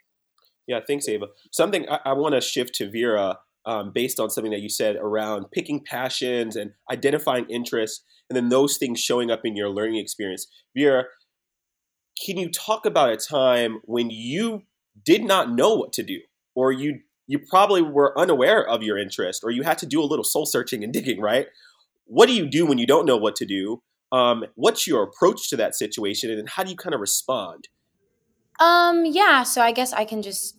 Yeah, 0.66 0.80
thanks, 0.86 1.08
Ava. 1.08 1.26
Something 1.50 1.88
I, 1.88 1.98
I 2.06 2.12
want 2.12 2.34
to 2.34 2.40
shift 2.40 2.74
to 2.76 2.90
Vera 2.90 3.38
um, 3.66 3.92
based 3.92 4.18
on 4.18 4.30
something 4.30 4.52
that 4.52 4.60
you 4.60 4.68
said 4.68 4.96
around 4.96 5.46
picking 5.52 5.82
passions 5.84 6.56
and 6.56 6.72
identifying 6.90 7.46
interests, 7.48 8.04
and 8.28 8.36
then 8.36 8.48
those 8.48 8.76
things 8.76 9.00
showing 9.00 9.30
up 9.30 9.40
in 9.44 9.56
your 9.56 9.68
learning 9.68 9.96
experience. 9.96 10.46
Vera, 10.76 11.04
can 12.20 12.36
you 12.36 12.50
talk 12.50 12.86
about 12.86 13.10
a 13.10 13.16
time 13.16 13.80
when 13.84 14.10
you 14.10 14.62
did 15.04 15.24
not 15.24 15.50
know 15.50 15.74
what 15.74 15.92
to 15.94 16.02
do? 16.02 16.20
Or 16.54 16.72
you 16.72 17.00
you 17.26 17.38
probably 17.38 17.82
were 17.82 18.18
unaware 18.18 18.66
of 18.66 18.82
your 18.82 18.98
interest 18.98 19.42
or 19.44 19.50
you 19.50 19.62
had 19.62 19.78
to 19.78 19.86
do 19.86 20.02
a 20.02 20.04
little 20.04 20.24
soul 20.24 20.44
searching 20.44 20.84
and 20.84 20.92
digging 20.92 21.20
right? 21.20 21.46
What 22.04 22.26
do 22.26 22.34
you 22.34 22.46
do 22.46 22.66
when 22.66 22.78
you 22.78 22.86
don't 22.86 23.06
know 23.06 23.16
what 23.16 23.36
to 23.36 23.46
do? 23.46 23.82
Um, 24.10 24.44
what's 24.54 24.86
your 24.86 25.02
approach 25.02 25.48
to 25.50 25.56
that 25.56 25.74
situation 25.74 26.30
and 26.30 26.48
how 26.48 26.64
do 26.64 26.70
you 26.70 26.76
kind 26.76 26.94
of 26.94 27.00
respond? 27.00 27.68
Um 28.60 29.06
yeah 29.06 29.44
so 29.44 29.62
i 29.62 29.72
guess 29.72 29.92
i 29.92 30.04
can 30.04 30.20
just 30.20 30.58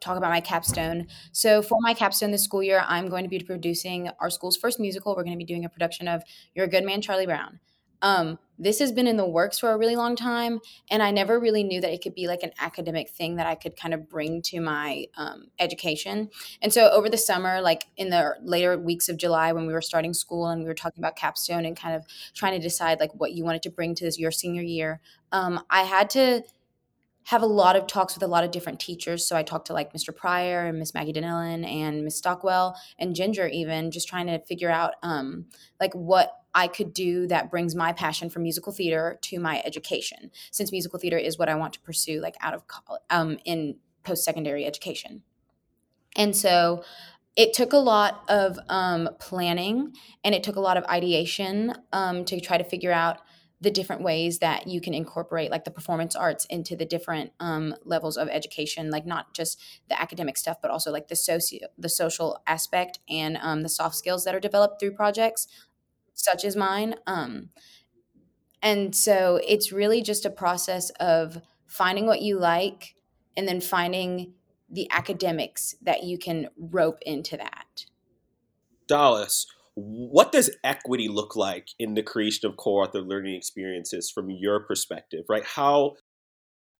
talk 0.00 0.16
about 0.16 0.30
my 0.30 0.40
capstone. 0.40 1.06
So 1.32 1.62
for 1.62 1.78
my 1.80 1.94
capstone 1.94 2.30
this 2.30 2.44
school 2.44 2.62
year 2.62 2.84
i'm 2.86 3.08
going 3.08 3.24
to 3.24 3.28
be 3.28 3.40
producing 3.40 4.10
our 4.20 4.30
school's 4.30 4.56
first 4.56 4.78
musical. 4.78 5.16
We're 5.16 5.24
going 5.24 5.36
to 5.36 5.44
be 5.44 5.52
doing 5.52 5.64
a 5.64 5.68
production 5.68 6.06
of 6.06 6.22
you're 6.54 6.66
a 6.66 6.68
good 6.68 6.84
man 6.84 7.02
charlie 7.02 7.26
brown. 7.26 7.58
Um, 8.02 8.38
this 8.58 8.78
has 8.78 8.92
been 8.92 9.06
in 9.06 9.16
the 9.16 9.26
works 9.26 9.58
for 9.58 9.70
a 9.70 9.78
really 9.78 9.96
long 9.96 10.16
time, 10.16 10.60
and 10.90 11.02
I 11.02 11.10
never 11.10 11.38
really 11.38 11.64
knew 11.64 11.80
that 11.80 11.92
it 11.92 12.02
could 12.02 12.14
be 12.14 12.26
like 12.26 12.42
an 12.42 12.52
academic 12.60 13.10
thing 13.10 13.36
that 13.36 13.46
I 13.46 13.54
could 13.54 13.76
kind 13.76 13.94
of 13.94 14.08
bring 14.08 14.42
to 14.42 14.60
my 14.60 15.06
um, 15.16 15.48
education. 15.58 16.30
And 16.62 16.72
so 16.72 16.90
over 16.90 17.08
the 17.08 17.18
summer, 17.18 17.60
like 17.60 17.86
in 17.96 18.10
the 18.10 18.36
later 18.42 18.78
weeks 18.78 19.08
of 19.08 19.16
July 19.16 19.52
when 19.52 19.66
we 19.66 19.72
were 19.72 19.82
starting 19.82 20.14
school 20.14 20.48
and 20.48 20.62
we 20.62 20.68
were 20.68 20.74
talking 20.74 21.02
about 21.02 21.16
capstone 21.16 21.64
and 21.64 21.76
kind 21.76 21.94
of 21.94 22.04
trying 22.34 22.52
to 22.52 22.60
decide 22.60 23.00
like 23.00 23.12
what 23.14 23.32
you 23.32 23.44
wanted 23.44 23.62
to 23.62 23.70
bring 23.70 23.94
to 23.94 24.04
this 24.04 24.18
your 24.18 24.30
senior 24.30 24.62
year, 24.62 25.00
um, 25.32 25.60
I 25.70 25.82
had 25.82 26.10
to 26.10 26.42
have 27.26 27.42
a 27.42 27.46
lot 27.46 27.74
of 27.74 27.88
talks 27.88 28.14
with 28.14 28.22
a 28.22 28.26
lot 28.28 28.44
of 28.44 28.52
different 28.52 28.78
teachers. 28.78 29.26
So 29.26 29.36
I 29.36 29.42
talked 29.42 29.66
to 29.66 29.72
like 29.72 29.92
Mr. 29.92 30.14
Pryor 30.14 30.66
and 30.66 30.78
Miss 30.78 30.94
Maggie 30.94 31.12
Denellen 31.12 31.68
and 31.68 32.04
Miss 32.04 32.16
Stockwell 32.16 32.76
and 33.00 33.16
Ginger, 33.16 33.48
even 33.48 33.90
just 33.90 34.06
trying 34.06 34.28
to 34.28 34.38
figure 34.46 34.70
out 34.70 34.94
um, 35.02 35.46
like 35.80 35.92
what 35.92 36.30
I 36.54 36.68
could 36.68 36.94
do 36.94 37.26
that 37.26 37.50
brings 37.50 37.74
my 37.74 37.92
passion 37.92 38.30
for 38.30 38.38
musical 38.38 38.72
theater 38.72 39.18
to 39.22 39.40
my 39.40 39.60
education, 39.64 40.30
since 40.52 40.70
musical 40.70 41.00
theater 41.00 41.18
is 41.18 41.36
what 41.36 41.48
I 41.48 41.56
want 41.56 41.72
to 41.72 41.80
pursue 41.80 42.20
like 42.20 42.36
out 42.40 42.54
of 42.54 42.68
college, 42.68 43.02
um, 43.10 43.38
in 43.44 43.76
post 44.04 44.24
secondary 44.24 44.64
education. 44.64 45.22
And 46.14 46.34
so 46.34 46.84
it 47.34 47.52
took 47.52 47.72
a 47.72 47.78
lot 47.78 48.22
of 48.28 48.56
um, 48.68 49.10
planning 49.18 49.94
and 50.22 50.32
it 50.32 50.44
took 50.44 50.56
a 50.56 50.60
lot 50.60 50.76
of 50.76 50.84
ideation 50.84 51.74
um, 51.92 52.24
to 52.26 52.40
try 52.40 52.56
to 52.56 52.64
figure 52.64 52.92
out 52.92 53.18
the 53.60 53.70
different 53.70 54.02
ways 54.02 54.38
that 54.40 54.66
you 54.66 54.80
can 54.80 54.92
incorporate 54.92 55.50
like 55.50 55.64
the 55.64 55.70
performance 55.70 56.14
arts 56.14 56.44
into 56.46 56.76
the 56.76 56.84
different 56.84 57.32
um, 57.40 57.74
levels 57.84 58.16
of 58.16 58.28
education 58.28 58.90
like 58.90 59.06
not 59.06 59.32
just 59.34 59.60
the 59.88 60.00
academic 60.00 60.36
stuff 60.36 60.58
but 60.60 60.70
also 60.70 60.90
like 60.90 61.08
the 61.08 61.16
socio 61.16 61.66
the 61.78 61.88
social 61.88 62.42
aspect 62.46 62.98
and 63.08 63.38
um, 63.40 63.62
the 63.62 63.68
soft 63.68 63.94
skills 63.94 64.24
that 64.24 64.34
are 64.34 64.40
developed 64.40 64.78
through 64.78 64.92
projects 64.92 65.46
such 66.12 66.44
as 66.44 66.54
mine 66.54 66.94
um, 67.06 67.48
and 68.62 68.94
so 68.94 69.40
it's 69.46 69.72
really 69.72 70.02
just 70.02 70.24
a 70.24 70.30
process 70.30 70.90
of 71.00 71.40
finding 71.66 72.06
what 72.06 72.22
you 72.22 72.38
like 72.38 72.94
and 73.36 73.46
then 73.46 73.60
finding 73.60 74.34
the 74.68 74.90
academics 74.90 75.76
that 75.82 76.02
you 76.02 76.18
can 76.18 76.48
rope 76.58 76.98
into 77.02 77.36
that. 77.36 77.86
Dallas 78.88 79.46
what 79.76 80.32
does 80.32 80.50
equity 80.64 81.06
look 81.06 81.36
like 81.36 81.68
in 81.78 81.94
the 81.94 82.02
creation 82.02 82.48
of 82.48 82.56
co-author 82.56 83.02
learning 83.02 83.34
experiences 83.34 84.10
from 84.10 84.30
your 84.30 84.60
perspective 84.60 85.24
right? 85.28 85.44
How 85.44 85.96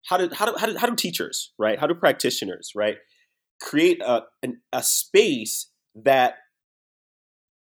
how 0.06 0.16
do 0.16 0.30
how 0.32 0.46
do 0.46 0.54
how 0.58 0.66
do, 0.66 0.78
how 0.78 0.86
do 0.86 0.96
teachers 0.96 1.52
right? 1.58 1.78
How 1.78 1.86
do 1.86 1.94
practitioners 1.94 2.72
right 2.74 2.96
create 3.60 4.00
a 4.02 4.22
an, 4.42 4.60
a 4.72 4.82
space 4.82 5.70
that 5.94 6.36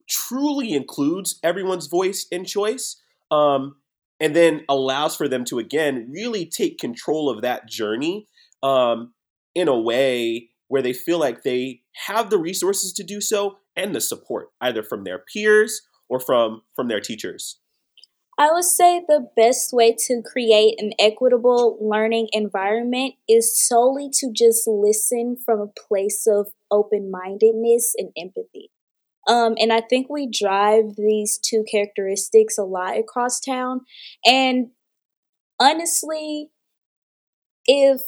truly 0.09 0.73
includes 0.73 1.39
everyone's 1.43 1.88
voice 1.88 2.27
and 2.31 2.45
choice 2.45 3.01
um, 3.29 3.75
and 4.19 4.35
then 4.35 4.65
allows 4.67 5.15
for 5.15 5.27
them 5.27 5.45
to 5.45 5.59
again 5.59 6.09
really 6.11 6.45
take 6.45 6.77
control 6.77 7.29
of 7.29 7.41
that 7.41 7.67
journey 7.67 8.27
um, 8.61 9.13
in 9.55 9.67
a 9.67 9.79
way 9.79 10.50
where 10.67 10.81
they 10.81 10.93
feel 10.93 11.19
like 11.19 11.43
they 11.43 11.81
have 12.07 12.29
the 12.29 12.38
resources 12.38 12.93
to 12.93 13.03
do 13.03 13.21
so 13.21 13.57
and 13.75 13.95
the 13.95 14.01
support 14.01 14.49
either 14.61 14.83
from 14.83 15.03
their 15.03 15.19
peers 15.19 15.81
or 16.09 16.19
from 16.19 16.61
from 16.75 16.87
their 16.87 16.99
teachers 16.99 17.59
I 18.37 18.51
would 18.51 18.63
say 18.63 19.03
the 19.07 19.27
best 19.35 19.71
way 19.71 19.95
to 20.07 20.23
create 20.23 20.81
an 20.81 20.93
equitable 20.97 21.77
learning 21.79 22.29
environment 22.31 23.13
is 23.29 23.55
solely 23.55 24.09
to 24.13 24.31
just 24.33 24.67
listen 24.67 25.37
from 25.45 25.59
a 25.59 25.67
place 25.67 26.25
of 26.25 26.47
open 26.71 27.11
mindedness 27.11 27.93
and 27.97 28.09
empathy. 28.17 28.71
Um, 29.27 29.53
and 29.59 29.71
I 29.71 29.81
think 29.81 30.09
we 30.09 30.27
drive 30.27 30.95
these 30.97 31.37
two 31.37 31.63
characteristics 31.69 32.57
a 32.57 32.63
lot 32.63 32.97
across 32.97 33.39
town. 33.39 33.81
And 34.25 34.71
honestly, 35.59 36.49
if 37.65 38.01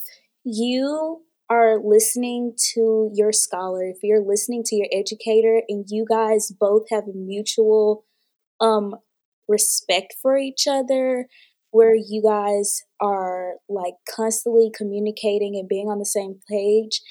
you 0.44 1.22
are 1.54 1.78
listening 1.84 2.56
to 2.74 3.12
your 3.14 3.32
scholar, 3.32 3.84
if 3.84 3.98
you're 4.02 4.26
listening 4.26 4.64
to 4.66 4.76
your 4.76 4.88
educator, 4.92 5.62
and 5.70 5.86
you 5.90 6.06
guys 6.10 6.52
both 6.60 6.86
have 6.90 7.04
a 7.04 7.16
mutual 7.16 8.06
um, 8.60 8.96
respect 9.48 10.16
for 10.22 10.38
each 10.38 10.66
other, 10.68 11.28
where 11.72 11.96
you 11.96 12.22
guys 12.24 12.82
are 13.00 13.56
like 13.70 13.96
constantly 14.10 14.72
communicating 14.76 15.56
and 15.56 15.68
being 15.68 15.88
on 15.88 16.00
the 16.00 16.06
same 16.06 16.40
page, 16.50 17.02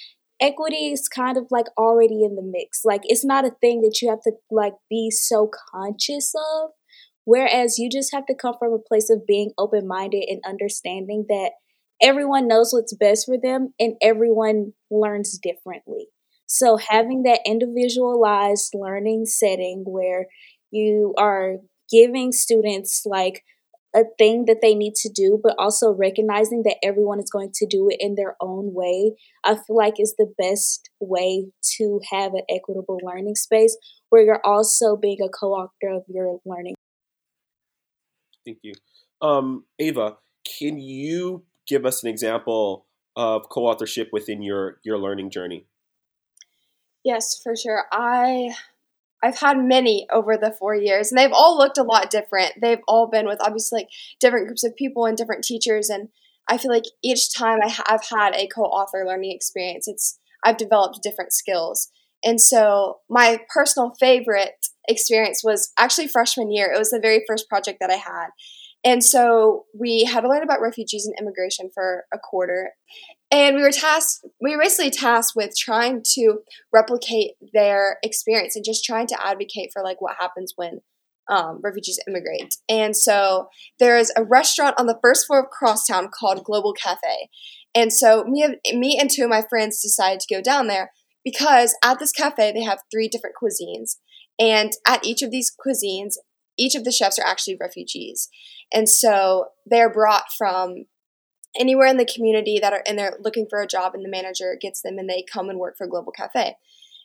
equity 0.40 0.92
is 0.92 1.08
kind 1.08 1.36
of 1.36 1.46
like 1.50 1.66
already 1.78 2.24
in 2.24 2.34
the 2.36 2.42
mix. 2.42 2.80
Like 2.84 3.02
it's 3.04 3.24
not 3.24 3.44
a 3.44 3.56
thing 3.60 3.80
that 3.82 3.98
you 4.02 4.10
have 4.10 4.22
to 4.22 4.32
like 4.50 4.74
be 4.90 5.10
so 5.10 5.50
conscious 5.72 6.32
of. 6.34 6.70
Whereas 7.24 7.78
you 7.78 7.88
just 7.88 8.12
have 8.12 8.26
to 8.26 8.34
come 8.34 8.54
from 8.58 8.72
a 8.72 8.88
place 8.88 9.08
of 9.08 9.26
being 9.26 9.52
open 9.56 9.86
minded 9.86 10.24
and 10.28 10.40
understanding 10.44 11.26
that 11.28 11.52
everyone 12.02 12.48
knows 12.48 12.72
what's 12.72 12.94
best 12.94 13.26
for 13.26 13.36
them 13.42 13.74
and 13.78 13.94
everyone 14.02 14.72
learns 14.90 15.38
differently. 15.38 16.08
So, 16.46 16.76
having 16.76 17.22
that 17.22 17.40
individualized 17.46 18.74
learning 18.74 19.26
setting 19.26 19.84
where 19.86 20.26
you 20.70 21.14
are 21.16 21.56
giving 21.90 22.32
students 22.32 23.02
like 23.06 23.42
a 23.94 24.02
thing 24.18 24.46
that 24.46 24.60
they 24.62 24.74
need 24.74 24.94
to 24.96 25.10
do, 25.10 25.38
but 25.42 25.54
also 25.58 25.92
recognizing 25.92 26.62
that 26.64 26.76
everyone 26.82 27.20
is 27.20 27.30
going 27.30 27.50
to 27.54 27.66
do 27.66 27.88
it 27.90 27.98
in 28.00 28.14
their 28.14 28.36
own 28.40 28.72
way, 28.74 29.14
I 29.44 29.54
feel 29.54 29.76
like 29.76 29.94
is 29.98 30.14
the 30.18 30.32
best 30.38 30.88
way 30.98 31.46
to 31.78 32.00
have 32.10 32.32
an 32.34 32.42
equitable 32.48 32.98
learning 33.02 33.36
space 33.36 33.76
where 34.08 34.22
you're 34.22 34.44
also 34.44 34.96
being 34.96 35.18
a 35.22 35.28
co 35.28 35.52
author 35.52 35.94
of 35.94 36.04
your 36.08 36.38
learning. 36.44 36.74
Thank 38.44 38.58
you. 38.62 38.74
Um, 39.20 39.64
Ava, 39.78 40.16
can 40.58 40.78
you 40.78 41.44
give 41.66 41.84
us 41.84 42.02
an 42.02 42.10
example 42.10 42.86
of 43.16 43.48
co-authorship 43.50 44.08
within 44.12 44.42
your 44.42 44.78
your 44.84 44.98
learning 44.98 45.30
journey? 45.30 45.66
Yes, 47.04 47.40
for 47.42 47.54
sure. 47.56 47.84
I 47.92 48.54
I've 49.22 49.38
had 49.38 49.58
many 49.58 50.06
over 50.12 50.36
the 50.36 50.54
four 50.58 50.74
years, 50.74 51.10
and 51.10 51.18
they've 51.18 51.32
all 51.32 51.56
looked 51.56 51.78
a 51.78 51.82
lot 51.82 52.10
different. 52.10 52.54
They've 52.60 52.82
all 52.88 53.08
been 53.08 53.26
with 53.26 53.38
obviously 53.40 53.80
like 53.80 53.88
different 54.20 54.46
groups 54.46 54.64
of 54.64 54.76
people 54.76 55.06
and 55.06 55.16
different 55.16 55.44
teachers, 55.44 55.88
and 55.88 56.08
I 56.48 56.58
feel 56.58 56.70
like 56.70 56.84
each 57.02 57.32
time 57.32 57.58
I 57.62 57.68
have 57.68 58.04
had 58.10 58.34
a 58.34 58.48
co-author 58.48 59.04
learning 59.06 59.32
experience, 59.32 59.86
it's 59.86 60.18
I've 60.44 60.56
developed 60.56 61.02
different 61.02 61.32
skills. 61.32 61.88
And 62.24 62.40
so 62.40 62.98
my 63.08 63.40
personal 63.52 63.94
favorite 63.98 64.66
experience 64.88 65.42
was 65.44 65.72
actually 65.78 66.08
freshman 66.08 66.50
year. 66.50 66.72
It 66.72 66.78
was 66.78 66.90
the 66.90 67.00
very 67.00 67.24
first 67.26 67.48
project 67.48 67.78
that 67.80 67.90
I 67.90 67.96
had. 67.96 68.28
And 68.84 69.04
so 69.04 69.66
we 69.78 70.04
had 70.04 70.22
to 70.22 70.28
learn 70.28 70.42
about 70.42 70.60
refugees 70.60 71.06
and 71.06 71.14
immigration 71.18 71.70
for 71.72 72.04
a 72.12 72.18
quarter. 72.18 72.70
And 73.30 73.56
we 73.56 73.62
were 73.62 73.70
tasked, 73.70 74.26
we 74.40 74.56
were 74.56 74.62
basically 74.62 74.90
tasked 74.90 75.34
with 75.36 75.56
trying 75.56 76.02
to 76.14 76.38
replicate 76.72 77.32
their 77.52 77.98
experience 78.02 78.56
and 78.56 78.64
just 78.64 78.84
trying 78.84 79.06
to 79.08 79.26
advocate 79.26 79.70
for 79.72 79.82
like 79.82 80.00
what 80.00 80.16
happens 80.18 80.52
when 80.56 80.80
um, 81.30 81.60
refugees 81.62 82.00
immigrate. 82.08 82.56
And 82.68 82.96
so 82.96 83.48
there 83.78 83.96
is 83.96 84.12
a 84.16 84.24
restaurant 84.24 84.74
on 84.78 84.86
the 84.86 84.98
first 85.00 85.26
floor 85.26 85.44
of 85.44 85.50
Crosstown 85.50 86.10
called 86.12 86.44
Global 86.44 86.72
Cafe. 86.72 87.30
And 87.74 87.92
so 87.92 88.24
me, 88.24 88.46
me 88.72 88.98
and 89.00 89.08
two 89.08 89.24
of 89.24 89.30
my 89.30 89.42
friends 89.48 89.80
decided 89.80 90.20
to 90.20 90.34
go 90.34 90.42
down 90.42 90.66
there 90.66 90.92
because 91.24 91.76
at 91.84 91.98
this 91.98 92.12
cafe 92.12 92.52
they 92.52 92.62
have 92.62 92.80
three 92.90 93.08
different 93.08 93.36
cuisines. 93.40 93.96
And 94.38 94.72
at 94.86 95.06
each 95.06 95.22
of 95.22 95.30
these 95.30 95.54
cuisines, 95.54 96.14
each 96.58 96.74
of 96.74 96.84
the 96.84 96.92
chefs 96.92 97.18
are 97.18 97.26
actually 97.26 97.56
refugees. 97.60 98.28
And 98.72 98.88
so 98.88 99.46
they're 99.66 99.92
brought 99.92 100.32
from 100.36 100.86
anywhere 101.58 101.86
in 101.86 101.98
the 101.98 102.06
community 102.06 102.58
that 102.60 102.72
are 102.72 102.82
and 102.86 102.98
they're 102.98 103.18
looking 103.20 103.46
for 103.48 103.60
a 103.60 103.66
job 103.66 103.94
and 103.94 104.04
the 104.04 104.10
manager 104.10 104.56
gets 104.60 104.80
them 104.80 104.98
and 104.98 105.08
they 105.08 105.24
come 105.30 105.48
and 105.48 105.58
work 105.58 105.76
for 105.76 105.86
Global 105.86 106.12
Cafe. 106.12 106.56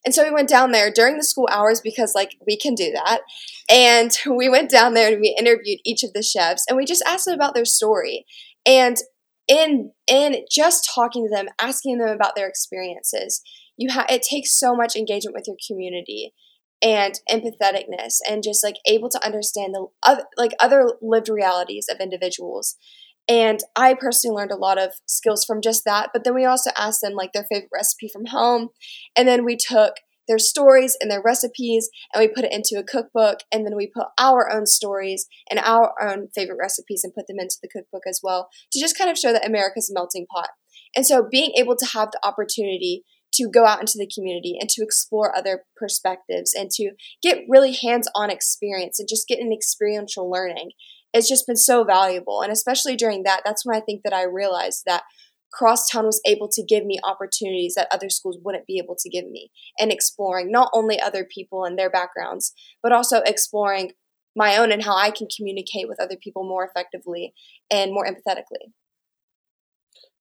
And 0.05 0.13
so 0.13 0.23
we 0.23 0.31
went 0.31 0.47
down 0.47 0.71
there 0.71 0.91
during 0.91 1.17
the 1.17 1.23
school 1.23 1.49
hours 1.51 1.81
because 1.81 2.13
like 2.15 2.37
we 2.45 2.57
can 2.57 2.75
do 2.75 2.91
that. 2.91 3.21
And 3.69 4.17
we 4.37 4.47
went 4.49 4.69
down 4.69 4.93
there 4.93 5.11
and 5.11 5.19
we 5.19 5.35
interviewed 5.37 5.79
each 5.83 6.03
of 6.03 6.13
the 6.13 6.23
chefs 6.23 6.65
and 6.67 6.77
we 6.77 6.85
just 6.85 7.03
asked 7.05 7.25
them 7.25 7.35
about 7.35 7.55
their 7.55 7.65
story. 7.65 8.25
And 8.65 8.97
in 9.47 9.91
in 10.07 10.45
just 10.51 10.89
talking 10.93 11.27
to 11.27 11.35
them, 11.35 11.47
asking 11.59 11.97
them 11.97 12.09
about 12.09 12.35
their 12.35 12.47
experiences, 12.47 13.41
you 13.77 13.89
have 13.89 14.05
it 14.09 14.21
takes 14.21 14.57
so 14.57 14.75
much 14.75 14.95
engagement 14.95 15.35
with 15.35 15.47
your 15.47 15.57
community 15.67 16.33
and 16.81 17.19
empatheticness 17.29 18.17
and 18.29 18.43
just 18.43 18.63
like 18.63 18.75
able 18.85 19.09
to 19.09 19.25
understand 19.25 19.73
the 19.73 19.87
other, 20.03 20.23
like 20.37 20.51
other 20.59 20.93
lived 21.01 21.29
realities 21.29 21.87
of 21.89 21.99
individuals. 21.99 22.75
And 23.29 23.59
i 23.75 23.93
personally 23.93 24.35
learned 24.35 24.51
a 24.51 24.57
lot 24.57 24.77
of 24.77 24.91
skills 25.05 25.43
from 25.43 25.59
just 25.61 25.83
that 25.85 26.11
but 26.13 26.23
then 26.23 26.33
we 26.33 26.45
also 26.45 26.71
asked 26.77 27.01
them 27.01 27.13
like 27.13 27.33
their 27.33 27.45
favorite 27.51 27.69
recipe 27.73 28.09
from 28.11 28.27
home. 28.27 28.69
And 29.15 29.27
then 29.27 29.43
we 29.43 29.57
took 29.57 29.95
their 30.27 30.39
stories 30.39 30.97
and 30.99 31.09
their 31.09 31.21
recipes 31.23 31.89
and 32.13 32.21
we 32.21 32.27
put 32.27 32.43
it 32.43 32.53
into 32.53 32.77
a 32.77 32.83
cookbook. 32.83 33.39
And 33.51 33.65
then 33.65 33.75
we 33.75 33.89
put 33.93 34.07
our 34.19 34.51
own 34.51 34.65
stories 34.65 35.25
and 35.49 35.59
our 35.59 35.93
own 36.01 36.27
favorite 36.35 36.57
recipes 36.59 37.01
and 37.03 37.13
put 37.13 37.27
them 37.27 37.39
into 37.39 37.55
the 37.61 37.69
cookbook 37.69 38.03
as 38.07 38.19
well 38.21 38.49
to 38.71 38.79
just 38.79 38.97
kind 38.97 39.09
of 39.09 39.17
show 39.17 39.31
that 39.31 39.45
america's 39.45 39.89
a 39.89 39.93
melting 39.93 40.25
pot. 40.33 40.49
And 40.95 41.05
so 41.05 41.27
being 41.29 41.51
able 41.57 41.75
to 41.75 41.85
have 41.93 42.09
the 42.11 42.19
opportunity 42.25 43.03
to 43.33 43.49
go 43.49 43.65
out 43.65 43.79
into 43.79 43.97
the 43.97 44.09
community 44.13 44.57
and 44.59 44.69
to 44.69 44.83
explore 44.83 45.35
other 45.35 45.63
perspectives 45.75 46.53
and 46.53 46.71
to 46.71 46.91
get 47.21 47.43
really 47.47 47.73
hands 47.73 48.07
on 48.15 48.29
experience 48.29 48.99
and 48.99 49.09
just 49.09 49.27
get 49.27 49.39
an 49.39 49.51
experiential 49.53 50.29
learning. 50.29 50.71
It's 51.13 51.29
just 51.29 51.47
been 51.47 51.57
so 51.57 51.83
valuable. 51.83 52.41
And 52.41 52.51
especially 52.51 52.95
during 52.95 53.23
that, 53.23 53.41
that's 53.45 53.65
when 53.65 53.75
I 53.75 53.81
think 53.81 54.01
that 54.03 54.13
I 54.13 54.23
realized 54.23 54.83
that 54.85 55.03
Crosstown 55.51 56.05
was 56.05 56.21
able 56.25 56.49
to 56.49 56.63
give 56.63 56.85
me 56.85 56.99
opportunities 57.03 57.73
that 57.75 57.87
other 57.91 58.09
schools 58.09 58.37
wouldn't 58.43 58.67
be 58.67 58.79
able 58.83 58.95
to 58.99 59.09
give 59.09 59.25
me 59.29 59.49
and 59.79 59.91
exploring 59.91 60.51
not 60.51 60.69
only 60.73 60.99
other 60.99 61.25
people 61.25 61.63
and 61.63 61.77
their 61.77 61.89
backgrounds, 61.89 62.53
but 62.83 62.91
also 62.91 63.21
exploring 63.25 63.93
my 64.35 64.57
own 64.57 64.71
and 64.71 64.83
how 64.83 64.95
I 64.95 65.09
can 65.09 65.27
communicate 65.35 65.87
with 65.87 65.99
other 65.99 66.17
people 66.21 66.43
more 66.43 66.65
effectively 66.65 67.33
and 67.71 67.91
more 67.91 68.05
empathetically. 68.05 68.71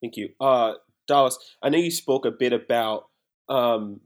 Thank 0.01 0.17
you. 0.17 0.31
Uh, 0.41 0.75
Dallas, 1.07 1.39
I 1.63 1.69
know 1.69 1.79
you 1.79 1.91
spoke 1.91 2.27
a 2.27 2.31
bit 2.31 2.53
about 2.53 3.05
um, 3.49 4.01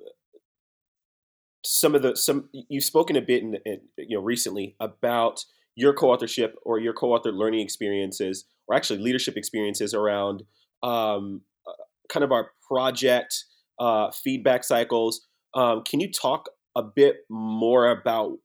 some 1.65 1.95
of 1.95 2.03
the 2.03 2.17
some 2.17 2.49
you've 2.53 2.85
spoken 2.85 3.17
a 3.17 3.23
bit 3.23 3.43
in, 3.43 3.57
in, 3.65 3.81
you 3.97 4.17
know 4.17 4.23
recently 4.23 4.77
about 4.81 5.45
your 5.77 5.93
co-authorship 5.93 6.57
or 6.63 6.79
your 6.79 6.93
co-authored 6.93 7.35
learning 7.35 7.61
experiences 7.61 8.45
or 8.67 8.77
actually 8.77 8.99
leadership 8.99 9.37
experiences 9.37 9.95
around 9.95 10.43
um, 10.83 11.43
uh, 11.67 11.73
kind 12.09 12.25
of 12.25 12.33
our 12.33 12.51
project 12.67 13.45
uh, 13.79 14.11
feedback 14.11 14.65
cycles. 14.65 15.27
Um, 15.55 15.83
can 15.85 16.01
you 16.01 16.11
talk 16.11 16.49
a 16.77 16.83
bit 16.83 17.19
more 17.29 17.91
about 17.91 18.39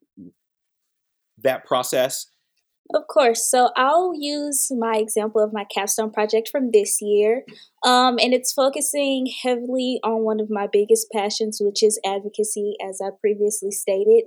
that 1.44 1.66
process 1.66 2.28
of 2.94 3.08
course. 3.08 3.50
So 3.50 3.70
I'll 3.76 4.14
use 4.16 4.70
my 4.72 4.98
example 4.98 5.44
of 5.44 5.54
my 5.54 5.66
capstone 5.66 6.12
project 6.12 6.50
from 6.50 6.72
this 6.72 7.00
year. 7.02 7.44
Um, 7.86 8.18
and 8.20 8.34
it's 8.34 8.54
focusing 8.54 9.28
heavily 9.44 10.00
on 10.04 10.24
one 10.24 10.40
of 10.40 10.50
my 10.50 10.68
biggest 10.72 11.08
passions, 11.12 11.60
which 11.62 11.82
is 11.82 12.00
advocacy, 12.06 12.76
as 12.88 13.00
I 13.04 13.10
previously 13.20 13.72
stated. 13.72 14.26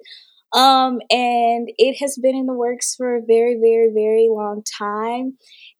Um, 0.52 1.00
and 1.10 1.68
it 1.76 1.98
has 2.00 2.18
been 2.20 2.34
in 2.34 2.46
the 2.46 2.54
works 2.54 2.94
for 2.96 3.16
a 3.16 3.22
very, 3.26 3.56
very, 3.60 3.90
very 3.92 4.28
long 4.30 4.62
time. 4.78 5.36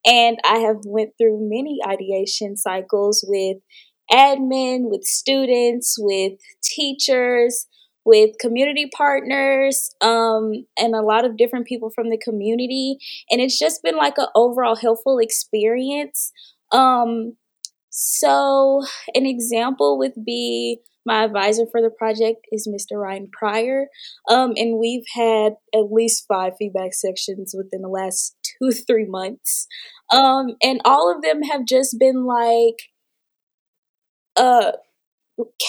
And 0.06 0.38
I 0.44 0.58
have 0.58 0.78
went 0.84 1.12
through 1.18 1.48
many 1.48 1.78
ideation 1.86 2.56
cycles 2.56 3.24
with 3.26 3.56
admin, 4.12 4.90
with 4.90 5.04
students, 5.04 5.96
with 5.98 6.34
teachers, 6.62 7.66
with 8.08 8.38
community 8.40 8.88
partners 8.96 9.90
um, 10.00 10.52
and 10.78 10.94
a 10.94 11.02
lot 11.02 11.26
of 11.26 11.36
different 11.36 11.66
people 11.66 11.90
from 11.94 12.08
the 12.08 12.16
community. 12.16 12.96
And 13.30 13.38
it's 13.38 13.58
just 13.58 13.82
been 13.82 13.96
like 13.96 14.16
an 14.16 14.28
overall 14.34 14.76
helpful 14.76 15.18
experience. 15.18 16.32
Um, 16.72 17.36
so, 17.90 18.82
an 19.14 19.26
example 19.26 19.98
would 19.98 20.14
be 20.24 20.80
my 21.04 21.24
advisor 21.24 21.64
for 21.70 21.82
the 21.82 21.90
project 21.90 22.46
is 22.50 22.66
Mr. 22.66 22.98
Ryan 22.98 23.28
Pryor. 23.30 23.88
Um, 24.30 24.52
and 24.56 24.78
we've 24.78 25.06
had 25.14 25.54
at 25.74 25.92
least 25.92 26.24
five 26.28 26.54
feedback 26.58 26.94
sections 26.94 27.54
within 27.56 27.82
the 27.82 27.88
last 27.88 28.36
two, 28.42 28.72
three 28.72 29.06
months. 29.06 29.66
Um, 30.12 30.56
and 30.62 30.80
all 30.86 31.14
of 31.14 31.22
them 31.22 31.42
have 31.42 31.66
just 31.66 31.96
been 31.98 32.24
like, 32.24 32.76
uh, 34.36 34.72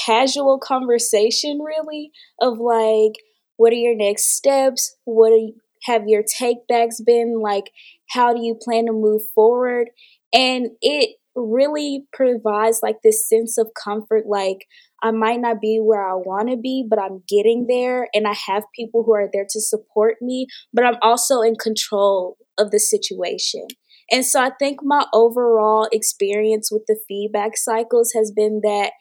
casual 0.06 0.60
conversation 0.60 1.60
really 1.60 2.12
of 2.42 2.60
like 2.60 3.14
what 3.58 3.74
are 3.74 3.76
your 3.76 3.96
next 3.96 4.36
steps? 4.38 4.96
What 5.04 5.32
you, 5.32 5.56
have 5.84 6.04
your 6.08 6.24
takebacks 6.24 7.04
been? 7.06 7.42
Like 7.42 7.72
how 8.10 8.34
do 8.34 8.42
you 8.42 8.58
plan 8.62 8.86
to 8.86 8.94
move 8.94 9.22
forward? 9.36 9.90
And 10.34 10.70
it 10.82 11.16
really 11.36 12.06
provides 12.12 12.80
like 12.82 12.98
this 13.04 13.28
sense 13.28 13.58
of 13.58 13.72
comfort 13.82 14.24
like 14.28 14.66
I 15.02 15.12
might 15.12 15.40
not 15.40 15.62
be 15.62 15.80
where 15.82 16.06
I 16.06 16.16
want 16.16 16.50
to 16.50 16.58
be, 16.58 16.86
but 16.88 17.00
I'm 17.00 17.24
getting 17.28 17.68
there 17.68 18.10
and 18.14 18.28
I 18.28 18.36
have 18.48 18.64
people 18.76 19.04
who 19.04 19.14
are 19.14 19.30
there 19.32 19.46
to 19.50 19.62
support 19.62 20.16
me, 20.22 20.48
but 20.74 20.86
I'm 20.86 20.98
also 21.02 21.42
in 21.42 21.56
control 21.56 22.38
of 22.58 22.72
the 22.72 22.80
situation. 22.80 23.68
And 24.12 24.26
so 24.26 24.42
I 24.42 24.52
think 24.58 24.80
my 24.82 25.06
overall 25.14 25.88
experience 25.92 26.70
with 26.72 26.84
the 26.88 27.00
feedback 27.08 27.56
cycles 27.56 28.12
has 28.16 28.32
been 28.36 28.62
that 28.64 28.92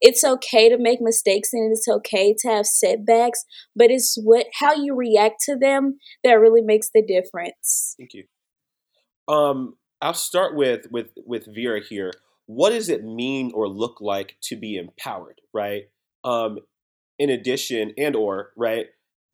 it's 0.00 0.24
okay 0.24 0.68
to 0.68 0.78
make 0.78 1.00
mistakes 1.00 1.50
and 1.52 1.72
it's 1.72 1.88
okay 1.88 2.34
to 2.38 2.48
have 2.48 2.66
setbacks, 2.66 3.44
but 3.74 3.90
it's 3.90 4.18
what 4.22 4.46
how 4.60 4.74
you 4.74 4.94
react 4.94 5.42
to 5.46 5.56
them 5.56 5.98
that 6.24 6.34
really 6.34 6.62
makes 6.62 6.88
the 6.92 7.02
difference. 7.02 7.94
Thank 7.98 8.14
you. 8.14 8.24
Um, 9.32 9.76
I'll 10.00 10.14
start 10.14 10.54
with 10.54 10.86
with 10.90 11.10
with 11.26 11.46
Vera 11.54 11.80
here. 11.80 12.12
What 12.46 12.70
does 12.70 12.88
it 12.88 13.04
mean 13.04 13.52
or 13.54 13.68
look 13.68 14.00
like 14.00 14.36
to 14.44 14.56
be 14.56 14.76
empowered, 14.76 15.40
right? 15.52 15.84
Um, 16.24 16.60
in 17.18 17.30
addition 17.30 17.92
and 17.98 18.16
or 18.16 18.52
right 18.56 18.86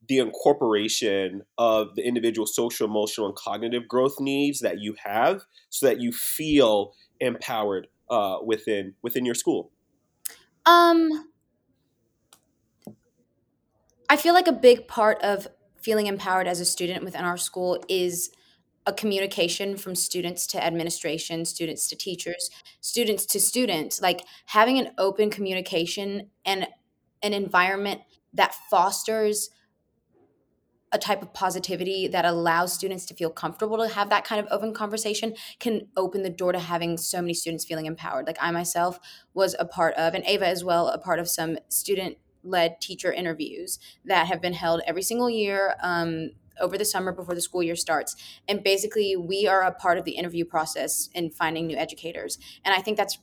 the 0.08 0.18
incorporation 0.18 1.42
of 1.56 1.94
the 1.94 2.06
individual 2.06 2.46
social, 2.46 2.86
emotional, 2.86 3.26
and 3.26 3.36
cognitive 3.36 3.88
growth 3.88 4.20
needs 4.20 4.60
that 4.60 4.78
you 4.80 4.94
have, 5.02 5.44
so 5.70 5.86
that 5.86 6.00
you 6.00 6.12
feel 6.12 6.92
empowered 7.20 7.88
uh, 8.10 8.36
within 8.44 8.94
within 9.02 9.24
your 9.24 9.34
school. 9.34 9.70
Um, 10.66 11.30
I 14.08 14.16
feel 14.16 14.34
like 14.34 14.48
a 14.48 14.52
big 14.52 14.86
part 14.88 15.20
of 15.22 15.46
feeling 15.82 16.06
empowered 16.06 16.46
as 16.46 16.60
a 16.60 16.64
student 16.64 17.04
within 17.04 17.24
our 17.24 17.36
school 17.36 17.82
is 17.88 18.30
a 18.86 18.92
communication 18.92 19.76
from 19.76 19.94
students 19.94 20.46
to 20.46 20.62
administration, 20.62 21.44
students 21.44 21.88
to 21.88 21.96
teachers, 21.96 22.50
students 22.80 23.24
to 23.26 23.40
students, 23.40 24.00
like 24.00 24.22
having 24.46 24.78
an 24.78 24.92
open 24.98 25.30
communication 25.30 26.30
and 26.44 26.66
an 27.22 27.32
environment 27.32 28.02
that 28.34 28.54
fosters 28.70 29.50
a 30.94 30.98
type 30.98 31.20
of 31.20 31.34
positivity 31.34 32.06
that 32.06 32.24
allows 32.24 32.72
students 32.72 33.04
to 33.06 33.14
feel 33.14 33.28
comfortable 33.28 33.76
to 33.78 33.92
have 33.92 34.08
that 34.10 34.24
kind 34.24 34.40
of 34.40 34.46
open 34.50 34.72
conversation 34.72 35.34
can 35.58 35.88
open 35.96 36.22
the 36.22 36.30
door 36.30 36.52
to 36.52 36.58
having 36.60 36.96
so 36.96 37.20
many 37.20 37.34
students 37.34 37.64
feeling 37.64 37.86
empowered. 37.86 38.26
Like 38.28 38.38
I 38.40 38.52
myself 38.52 39.00
was 39.34 39.56
a 39.58 39.64
part 39.64 39.94
of, 39.96 40.14
and 40.14 40.24
Ava 40.24 40.46
as 40.46 40.62
well, 40.62 40.88
a 40.88 40.96
part 40.96 41.18
of 41.18 41.28
some 41.28 41.58
student 41.68 42.16
led 42.44 42.80
teacher 42.80 43.12
interviews 43.12 43.80
that 44.04 44.28
have 44.28 44.40
been 44.40 44.52
held 44.52 44.82
every 44.86 45.02
single 45.02 45.28
year. 45.28 45.74
Um, 45.82 46.30
over 46.60 46.78
the 46.78 46.84
summer 46.84 47.10
before 47.10 47.34
the 47.34 47.40
school 47.40 47.64
year 47.64 47.74
starts. 47.74 48.14
And 48.46 48.62
basically, 48.62 49.16
we 49.16 49.48
are 49.48 49.62
a 49.62 49.72
part 49.72 49.98
of 49.98 50.04
the 50.04 50.12
interview 50.12 50.44
process 50.44 51.08
in 51.12 51.30
finding 51.30 51.66
new 51.66 51.76
educators. 51.76 52.38
And 52.64 52.72
I 52.72 52.80
think 52.80 52.96
that's 52.96 53.18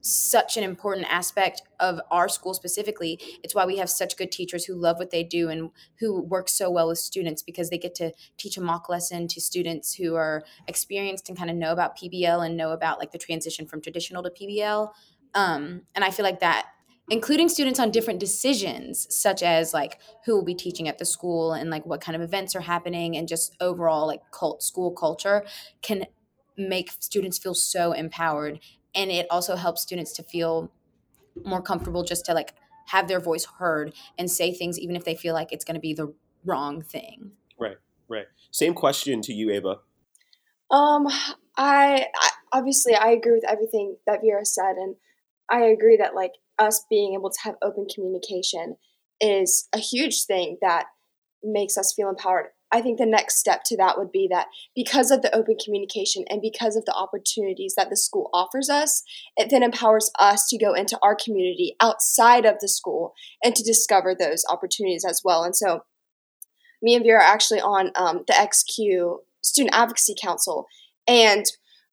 such 0.00 0.56
an 0.56 0.62
important 0.62 1.06
aspect 1.10 1.62
of 1.80 2.00
our 2.10 2.28
school 2.28 2.54
specifically. 2.54 3.18
It's 3.42 3.54
why 3.54 3.66
we 3.66 3.78
have 3.78 3.90
such 3.90 4.16
good 4.16 4.30
teachers 4.30 4.64
who 4.64 4.74
love 4.74 4.98
what 4.98 5.10
they 5.10 5.24
do 5.24 5.48
and 5.48 5.70
who 5.98 6.20
work 6.20 6.48
so 6.48 6.70
well 6.70 6.88
with 6.88 6.98
students 6.98 7.42
because 7.42 7.70
they 7.70 7.78
get 7.78 7.94
to 7.96 8.12
teach 8.36 8.56
a 8.56 8.60
mock 8.60 8.88
lesson 8.88 9.28
to 9.28 9.40
students 9.40 9.94
who 9.94 10.14
are 10.14 10.44
experienced 10.66 11.28
and 11.28 11.36
kind 11.36 11.50
of 11.50 11.56
know 11.56 11.72
about 11.72 11.98
PBL 11.98 12.44
and 12.44 12.56
know 12.56 12.70
about 12.72 12.98
like 12.98 13.12
the 13.12 13.18
transition 13.18 13.66
from 13.66 13.80
traditional 13.80 14.22
to 14.22 14.30
PBL. 14.30 14.90
Um, 15.34 15.82
and 15.94 16.04
I 16.04 16.10
feel 16.10 16.24
like 16.24 16.40
that 16.40 16.66
including 17.10 17.48
students 17.48 17.80
on 17.80 17.90
different 17.90 18.20
decisions 18.20 19.06
such 19.14 19.42
as 19.42 19.72
like 19.72 19.98
who 20.24 20.34
will 20.34 20.44
be 20.44 20.54
teaching 20.54 20.88
at 20.88 20.98
the 20.98 21.04
school 21.04 21.52
and 21.52 21.70
like 21.70 21.86
what 21.86 22.00
kind 22.00 22.14
of 22.14 22.22
events 22.22 22.54
are 22.54 22.60
happening 22.60 23.16
and 23.16 23.26
just 23.26 23.56
overall 23.60 24.06
like 24.06 24.20
cult 24.30 24.62
school 24.62 24.90
culture 24.92 25.44
can 25.80 26.04
make 26.56 26.90
students 26.98 27.38
feel 27.38 27.54
so 27.54 27.92
empowered 27.92 28.60
and 28.94 29.10
it 29.10 29.26
also 29.30 29.56
helps 29.56 29.82
students 29.82 30.12
to 30.14 30.22
feel 30.22 30.70
more 31.44 31.62
comfortable 31.62 32.02
just 32.02 32.24
to 32.26 32.34
like 32.34 32.54
have 32.86 33.06
their 33.08 33.20
voice 33.20 33.44
heard 33.58 33.92
and 34.16 34.30
say 34.30 34.52
things 34.52 34.78
even 34.78 34.96
if 34.96 35.04
they 35.04 35.14
feel 35.14 35.34
like 35.34 35.52
it's 35.52 35.64
going 35.64 35.74
to 35.74 35.80
be 35.80 35.92
the 35.92 36.12
wrong 36.44 36.82
thing. 36.82 37.32
Right 37.58 37.76
right. 38.08 38.26
Same 38.50 38.74
question 38.74 39.20
to 39.22 39.32
you 39.32 39.50
ava. 39.50 39.78
Um 40.70 41.06
I, 41.56 42.06
I 42.16 42.30
obviously 42.52 42.94
i 42.94 43.08
agree 43.08 43.32
with 43.32 43.48
everything 43.48 43.96
that 44.06 44.20
vera 44.22 44.44
said 44.44 44.76
and 44.76 44.94
i 45.50 45.62
agree 45.62 45.96
that 45.96 46.14
like 46.14 46.32
us 46.58 46.84
being 46.88 47.14
able 47.14 47.30
to 47.30 47.38
have 47.42 47.56
open 47.62 47.86
communication 47.92 48.76
is 49.20 49.68
a 49.74 49.78
huge 49.78 50.24
thing 50.24 50.56
that 50.62 50.86
makes 51.42 51.76
us 51.76 51.92
feel 51.94 52.08
empowered 52.08 52.46
I 52.70 52.82
think 52.82 52.98
the 52.98 53.06
next 53.06 53.38
step 53.38 53.62
to 53.66 53.76
that 53.78 53.96
would 53.96 54.12
be 54.12 54.28
that 54.30 54.46
because 54.74 55.10
of 55.10 55.22
the 55.22 55.34
open 55.34 55.56
communication 55.62 56.24
and 56.28 56.40
because 56.42 56.76
of 56.76 56.84
the 56.84 56.94
opportunities 56.94 57.74
that 57.76 57.88
the 57.88 57.96
school 57.96 58.28
offers 58.34 58.68
us, 58.68 59.02
it 59.36 59.48
then 59.50 59.62
empowers 59.62 60.10
us 60.18 60.46
to 60.48 60.58
go 60.58 60.74
into 60.74 60.98
our 61.02 61.16
community 61.16 61.76
outside 61.80 62.44
of 62.44 62.56
the 62.60 62.68
school 62.68 63.14
and 63.42 63.54
to 63.54 63.64
discover 63.64 64.14
those 64.14 64.44
opportunities 64.50 65.04
as 65.08 65.22
well. 65.24 65.44
And 65.44 65.56
so, 65.56 65.80
me 66.82 66.94
and 66.94 67.04
Vera 67.04 67.20
are 67.20 67.22
actually 67.22 67.60
on 67.60 67.90
um, 67.96 68.24
the 68.26 68.34
XQ 68.34 69.18
Student 69.42 69.74
Advocacy 69.74 70.14
Council, 70.20 70.66
and 71.06 71.44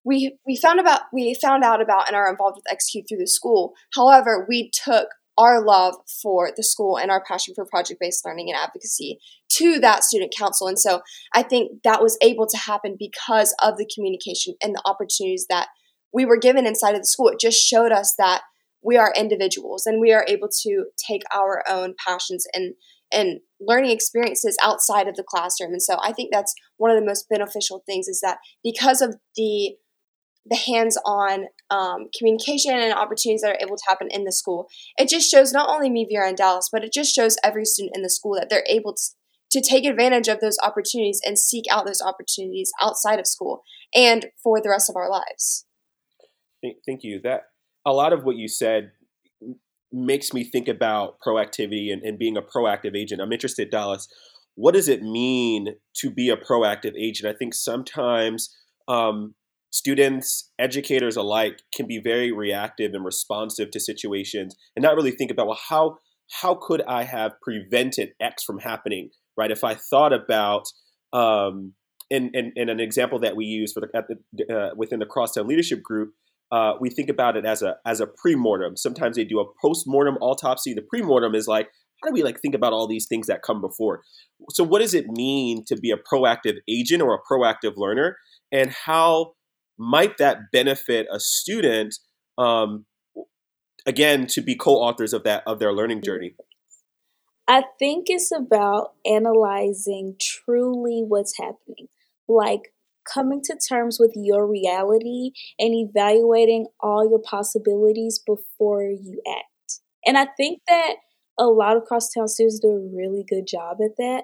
we 0.03 0.37
we 0.45 0.55
found 0.55 0.79
about 0.79 1.01
we 1.11 1.33
found 1.41 1.63
out 1.63 1.81
about 1.81 2.07
and 2.07 2.15
are 2.15 2.29
involved 2.29 2.57
with 2.57 2.77
XQ 2.77 3.05
through 3.07 3.17
the 3.17 3.27
school. 3.27 3.73
However, 3.95 4.45
we 4.47 4.69
took 4.71 5.07
our 5.37 5.63
love 5.63 5.95
for 6.21 6.51
the 6.55 6.63
school 6.63 6.97
and 6.97 7.11
our 7.11 7.23
passion 7.23 7.53
for 7.53 7.65
project 7.65 7.99
based 7.99 8.25
learning 8.25 8.49
and 8.49 8.57
advocacy 8.57 9.19
to 9.49 9.79
that 9.79 10.03
student 10.03 10.33
council. 10.37 10.67
And 10.67 10.79
so 10.79 11.01
I 11.33 11.43
think 11.43 11.83
that 11.83 12.01
was 12.01 12.17
able 12.21 12.47
to 12.47 12.57
happen 12.57 12.95
because 12.97 13.53
of 13.61 13.77
the 13.77 13.89
communication 13.93 14.55
and 14.61 14.73
the 14.73 14.81
opportunities 14.85 15.45
that 15.49 15.67
we 16.13 16.25
were 16.25 16.37
given 16.37 16.65
inside 16.65 16.95
of 16.95 17.01
the 17.01 17.07
school. 17.07 17.27
It 17.27 17.39
just 17.39 17.61
showed 17.61 17.91
us 17.91 18.15
that 18.17 18.41
we 18.81 18.97
are 18.97 19.13
individuals 19.17 19.85
and 19.85 19.99
we 19.99 20.13
are 20.13 20.25
able 20.27 20.47
to 20.61 20.85
take 20.95 21.23
our 21.33 21.63
own 21.67 21.95
passions 22.05 22.45
and 22.53 22.75
and 23.11 23.39
learning 23.61 23.91
experiences 23.91 24.57
outside 24.63 25.07
of 25.07 25.15
the 25.15 25.23
classroom. 25.23 25.71
And 25.71 25.81
so 25.81 25.97
I 26.01 26.11
think 26.11 26.29
that's 26.31 26.53
one 26.77 26.91
of 26.91 26.99
the 26.99 27.05
most 27.05 27.29
beneficial 27.29 27.83
things 27.85 28.07
is 28.07 28.19
that 28.21 28.39
because 28.63 29.01
of 29.01 29.15
the 29.35 29.75
the 30.47 30.55
hands-on 30.55 31.45
um, 31.69 32.09
communication 32.17 32.73
and 32.73 32.93
opportunities 32.93 33.41
that 33.41 33.55
are 33.55 33.61
able 33.61 33.75
to 33.75 33.83
happen 33.87 34.07
in 34.11 34.23
the 34.23 34.31
school. 34.31 34.67
It 34.97 35.09
just 35.09 35.29
shows 35.29 35.51
not 35.51 35.69
only 35.69 35.89
me, 35.89 36.07
Vera, 36.09 36.27
and 36.27 36.37
Dallas, 36.37 36.69
but 36.71 36.83
it 36.83 36.93
just 36.93 37.13
shows 37.13 37.37
every 37.43 37.65
student 37.65 37.95
in 37.95 38.03
the 38.03 38.09
school 38.09 38.35
that 38.35 38.49
they're 38.49 38.65
able 38.69 38.93
to, 38.93 39.01
to 39.51 39.61
take 39.61 39.85
advantage 39.85 40.27
of 40.27 40.39
those 40.39 40.57
opportunities 40.61 41.21
and 41.25 41.39
seek 41.39 41.65
out 41.71 41.85
those 41.85 42.01
opportunities 42.01 42.71
outside 42.81 43.19
of 43.19 43.27
school 43.27 43.63
and 43.93 44.27
for 44.43 44.61
the 44.61 44.69
rest 44.69 44.89
of 44.89 44.95
our 44.95 45.09
lives. 45.09 45.65
Thank, 46.85 47.03
you. 47.03 47.19
That 47.23 47.43
a 47.85 47.93
lot 47.93 48.11
of 48.11 48.23
what 48.23 48.37
you 48.37 48.47
said 48.47 48.91
makes 49.91 50.33
me 50.33 50.43
think 50.43 50.67
about 50.67 51.17
proactivity 51.25 51.93
and, 51.93 52.01
and 52.01 52.17
being 52.17 52.37
a 52.37 52.41
proactive 52.41 52.97
agent. 52.97 53.21
I'm 53.21 53.31
interested, 53.31 53.69
Dallas. 53.69 54.07
What 54.55 54.73
does 54.73 54.87
it 54.87 55.03
mean 55.03 55.75
to 55.97 56.09
be 56.09 56.29
a 56.29 56.37
proactive 56.37 56.93
agent? 56.97 57.33
I 57.33 57.37
think 57.37 57.53
sometimes 57.53 58.55
um, 58.87 59.35
students, 59.75 60.51
educators 60.57 61.17
alike, 61.17 61.59
can 61.75 61.85
be 61.85 61.99
very 61.99 62.31
reactive 62.31 62.93
and 62.93 63.03
responsive 63.03 63.71
to 63.71 63.79
situations 63.79 64.55
and 64.75 64.83
not 64.83 64.95
really 64.95 65.11
think 65.11 65.31
about 65.31 65.47
well 65.47 65.59
how 65.69 65.97
how 66.41 66.55
could 66.55 66.81
I 66.87 67.03
have 67.03 67.33
prevented 67.41 68.09
X 68.19 68.43
from 68.43 68.59
happening? 68.59 69.09
Right? 69.37 69.51
If 69.51 69.63
I 69.63 69.75
thought 69.75 70.13
about 70.13 70.63
um, 71.13 71.73
and, 72.09 72.29
and, 72.33 72.51
and 72.55 72.69
an 72.69 72.79
example 72.79 73.19
that 73.19 73.35
we 73.35 73.45
use 73.45 73.73
for 73.73 73.81
the, 73.81 74.17
the 74.33 74.55
uh, 74.55 74.69
within 74.75 74.99
the 74.99 75.05
crosstown 75.05 75.47
leadership 75.47 75.83
group 75.83 76.13
uh, 76.51 76.73
we 76.79 76.89
think 76.89 77.09
about 77.09 77.35
it 77.35 77.45
as 77.45 77.61
a 77.61 77.75
as 77.85 77.99
a 77.99 78.07
pre-mortem. 78.07 78.77
Sometimes 78.77 79.15
they 79.15 79.25
do 79.25 79.39
a 79.39 79.45
post-mortem 79.61 80.15
autopsy. 80.21 80.73
The 80.73 80.83
pre-mortem 80.83 81.33
is 81.35 81.47
like, 81.47 81.69
how 82.01 82.09
do 82.09 82.13
we 82.13 82.23
like 82.23 82.39
think 82.39 82.55
about 82.55 82.71
all 82.71 82.87
these 82.87 83.07
things 83.07 83.27
that 83.27 83.41
come 83.41 83.61
before? 83.61 84.03
So 84.51 84.63
what 84.63 84.79
does 84.79 84.93
it 84.93 85.07
mean 85.07 85.63
to 85.67 85.75
be 85.75 85.91
a 85.91 85.97
proactive 85.97 86.57
agent 86.69 87.01
or 87.01 87.15
a 87.15 87.33
proactive 87.33 87.73
learner? 87.77 88.17
And 88.51 88.71
how 88.71 89.33
might 89.77 90.17
that 90.17 90.51
benefit 90.51 91.07
a 91.11 91.19
student 91.19 91.95
um, 92.37 92.85
again 93.85 94.27
to 94.27 94.41
be 94.41 94.55
co-authors 94.55 95.13
of 95.13 95.23
that 95.23 95.43
of 95.45 95.59
their 95.59 95.73
learning 95.73 96.01
journey? 96.01 96.35
I 97.47 97.63
think 97.77 98.05
it's 98.09 98.31
about 98.31 98.93
analyzing 99.05 100.15
truly 100.19 101.03
what's 101.07 101.37
happening. 101.37 101.87
Like 102.27 102.73
coming 103.11 103.41
to 103.43 103.55
terms 103.55 103.97
with 103.99 104.13
your 104.15 104.47
reality 104.47 105.31
and 105.59 105.73
evaluating 105.73 106.67
all 106.79 107.07
your 107.07 107.21
possibilities 107.21 108.19
before 108.25 108.83
you 108.83 109.21
act. 109.27 109.81
And 110.05 110.17
I 110.17 110.27
think 110.37 110.61
that 110.67 110.95
a 111.37 111.45
lot 111.45 111.77
of 111.77 111.83
crosstown 111.83 112.27
students 112.27 112.59
do 112.59 112.69
a 112.69 112.95
really 112.95 113.23
good 113.27 113.45
job 113.47 113.77
at 113.83 113.97
that. 113.97 114.23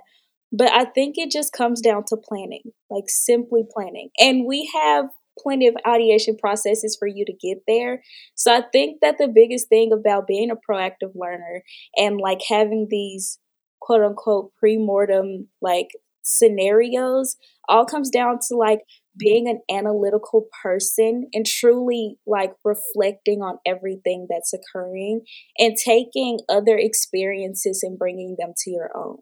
But 0.52 0.72
I 0.72 0.86
think 0.86 1.18
it 1.18 1.32
just 1.32 1.54
comes 1.54 1.80
down 1.80 2.04
to 2.08 2.18
planning, 2.18 2.64
like 2.90 3.06
simply 3.08 3.64
planning. 3.72 4.10
And 4.20 4.46
we 4.46 4.70
have 4.74 5.06
plenty 5.40 5.68
of 5.68 5.76
ideation 5.88 6.38
processes 6.38 6.96
for 7.00 7.08
you 7.08 7.26
to 7.26 7.34
get 7.34 7.60
there. 7.68 8.02
So 8.36 8.54
I 8.54 8.62
think 8.72 9.00
that 9.02 9.18
the 9.18 9.28
biggest 9.28 9.70
thing 9.70 9.92
about 9.92 10.28
being 10.28 10.52
a 10.52 10.56
proactive 10.56 11.14
learner 11.16 11.64
and 11.96 12.20
like 12.20 12.40
having 12.48 12.88
these 12.90 13.40
quote 13.80 14.04
unquote 14.04 14.54
pre-mortem 14.56 15.48
like 15.62 15.90
scenarios 16.24 17.36
all 17.68 17.86
comes 17.86 18.10
down 18.10 18.38
to 18.48 18.56
like 18.56 18.82
being 19.18 19.48
an 19.48 19.60
analytical 19.76 20.48
person 20.64 21.28
and 21.34 21.46
truly 21.46 22.18
like 22.26 22.54
reflecting 22.64 23.42
on 23.42 23.58
everything 23.66 24.28
that's 24.30 24.54
occurring 24.54 25.22
and 25.58 25.76
taking 25.76 26.40
other 26.48 26.78
experiences 26.78 27.82
and 27.84 27.98
bringing 27.98 28.36
them 28.40 28.54
to 28.58 28.72
your 28.72 28.90
own. 28.96 29.18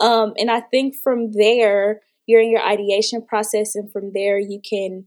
Um, 0.00 0.34
and 0.36 0.50
I 0.50 0.60
think 0.60 0.94
from 1.02 1.32
there, 1.32 2.00
you're 2.26 2.40
in 2.40 2.50
your 2.50 2.64
ideation 2.64 3.24
process, 3.24 3.74
and 3.74 3.90
from 3.92 4.12
there, 4.14 4.38
you 4.38 4.60
can, 4.68 5.06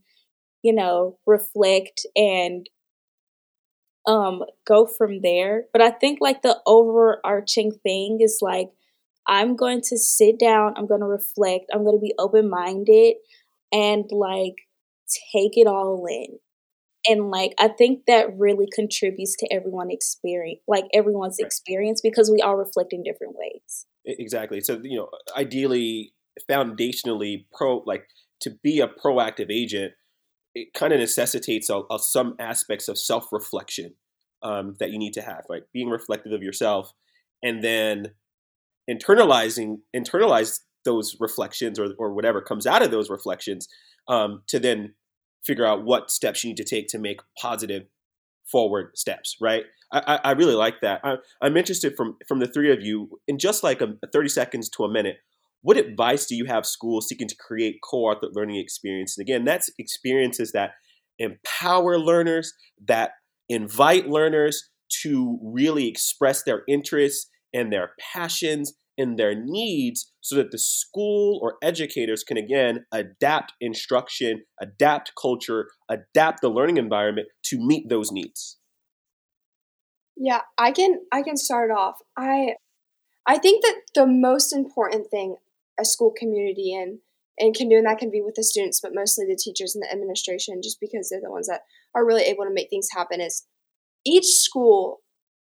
you 0.68 0.74
know, 0.74 1.16
reflect 1.26 2.04
and 2.14 2.68
um, 4.06 4.42
go 4.66 4.84
from 4.84 5.22
there. 5.22 5.64
But 5.72 5.80
I 5.80 5.90
think 5.90 6.18
like 6.20 6.42
the 6.42 6.58
overarching 6.66 7.72
thing 7.82 8.18
is 8.20 8.40
like 8.42 8.68
I'm 9.26 9.56
going 9.56 9.80
to 9.84 9.96
sit 9.96 10.38
down, 10.38 10.74
I'm 10.76 10.86
going 10.86 11.00
to 11.00 11.06
reflect, 11.06 11.70
I'm 11.72 11.84
going 11.84 11.96
to 11.96 12.02
be 12.02 12.12
open 12.18 12.50
minded 12.50 13.14
and 13.72 14.04
like 14.12 14.56
take 15.34 15.56
it 15.56 15.66
all 15.66 16.06
in. 16.06 16.38
And 17.06 17.30
like 17.30 17.54
I 17.58 17.68
think 17.68 18.04
that 18.08 18.36
really 18.36 18.68
contributes 18.74 19.36
to 19.38 19.48
everyone 19.50 19.90
experience 19.90 20.60
like 20.68 20.84
everyone's 20.92 21.38
experience 21.38 22.02
because 22.02 22.30
we 22.30 22.42
all 22.42 22.56
reflect 22.56 22.92
in 22.92 23.02
different 23.02 23.36
ways. 23.38 23.86
Exactly. 24.04 24.60
So, 24.60 24.78
you 24.82 24.98
know, 24.98 25.08
ideally 25.34 26.12
foundationally 26.50 27.46
pro 27.54 27.78
like 27.86 28.04
to 28.40 28.50
be 28.62 28.80
a 28.80 28.88
proactive 28.88 29.50
agent, 29.50 29.94
it 30.62 30.74
kind 30.74 30.92
of 30.92 31.00
necessitates 31.00 31.70
a, 31.70 31.82
a, 31.90 31.98
some 31.98 32.34
aspects 32.38 32.88
of 32.88 32.98
self-reflection 32.98 33.94
um, 34.42 34.76
that 34.80 34.90
you 34.90 34.98
need 34.98 35.12
to 35.14 35.22
have, 35.22 35.44
right? 35.48 35.62
Being 35.72 35.88
reflective 35.88 36.32
of 36.32 36.42
yourself 36.42 36.92
and 37.42 37.62
then 37.62 38.12
internalizing 38.90 39.78
internalize 39.94 40.60
those 40.84 41.16
reflections 41.20 41.78
or, 41.78 41.90
or 41.98 42.14
whatever 42.14 42.40
comes 42.40 42.66
out 42.66 42.82
of 42.82 42.90
those 42.90 43.10
reflections 43.10 43.68
um, 44.08 44.42
to 44.46 44.58
then 44.58 44.94
figure 45.44 45.66
out 45.66 45.84
what 45.84 46.10
steps 46.10 46.42
you 46.42 46.50
need 46.50 46.56
to 46.56 46.64
take 46.64 46.88
to 46.88 46.98
make 46.98 47.20
positive 47.40 47.84
forward 48.50 48.90
steps 48.96 49.36
right 49.42 49.64
i, 49.92 50.18
I 50.24 50.30
really 50.32 50.54
like 50.54 50.80
that 50.80 51.02
I, 51.04 51.16
am 51.42 51.56
interested 51.58 51.94
from 51.96 52.16
from 52.26 52.38
the 52.38 52.46
three 52.46 52.72
of 52.72 52.80
you 52.80 53.20
in 53.28 53.38
just 53.38 53.62
like 53.62 53.82
a, 53.82 53.94
30 54.10 54.28
seconds 54.30 54.70
to 54.70 54.84
a 54.84 54.90
minute 54.90 55.18
what 55.62 55.76
advice 55.76 56.26
do 56.26 56.36
you 56.36 56.44
have 56.44 56.64
schools 56.64 57.08
seeking 57.08 57.28
to 57.28 57.36
create 57.36 57.76
co-authored 57.82 58.34
learning 58.34 58.56
experiences 58.56 59.18
And 59.18 59.28
again 59.28 59.44
that's 59.44 59.70
experiences 59.78 60.52
that 60.52 60.72
empower 61.18 61.98
learners 61.98 62.52
that 62.86 63.12
invite 63.48 64.08
learners 64.08 64.70
to 65.02 65.38
really 65.42 65.88
express 65.88 66.42
their 66.42 66.62
interests 66.68 67.28
and 67.52 67.72
their 67.72 67.92
passions 68.12 68.74
and 68.96 69.16
their 69.18 69.34
needs 69.34 70.12
so 70.20 70.36
that 70.36 70.50
the 70.50 70.58
school 70.58 71.38
or 71.40 71.56
educators 71.62 72.24
can 72.24 72.36
again 72.36 72.84
adapt 72.92 73.52
instruction, 73.60 74.42
adapt 74.60 75.12
culture, 75.20 75.68
adapt 75.88 76.40
the 76.42 76.48
learning 76.48 76.76
environment 76.76 77.28
to 77.44 77.58
meet 77.58 77.88
those 77.88 78.10
needs. 78.10 78.58
Yeah, 80.16 80.40
I 80.58 80.72
can 80.72 81.00
I 81.12 81.22
can 81.22 81.36
start 81.36 81.70
off. 81.70 81.98
I 82.16 82.54
I 83.26 83.38
think 83.38 83.62
that 83.62 83.80
the 83.94 84.06
most 84.06 84.52
important 84.52 85.10
thing 85.10 85.36
a 85.78 85.84
school 85.84 86.12
community 86.16 86.74
and 86.74 86.98
and 87.40 87.54
can 87.54 87.68
do 87.68 87.76
and 87.76 87.86
that 87.86 87.98
can 87.98 88.10
be 88.10 88.20
with 88.20 88.34
the 88.34 88.42
students 88.42 88.80
but 88.80 88.94
mostly 88.94 89.24
the 89.24 89.36
teachers 89.36 89.74
and 89.74 89.82
the 89.82 89.92
administration 89.92 90.60
just 90.62 90.78
because 90.80 91.08
they're 91.08 91.20
the 91.22 91.30
ones 91.30 91.46
that 91.46 91.60
are 91.94 92.06
really 92.06 92.24
able 92.24 92.44
to 92.44 92.52
make 92.52 92.68
things 92.68 92.88
happen 92.92 93.20
is 93.20 93.46
each 94.04 94.26
school 94.26 95.00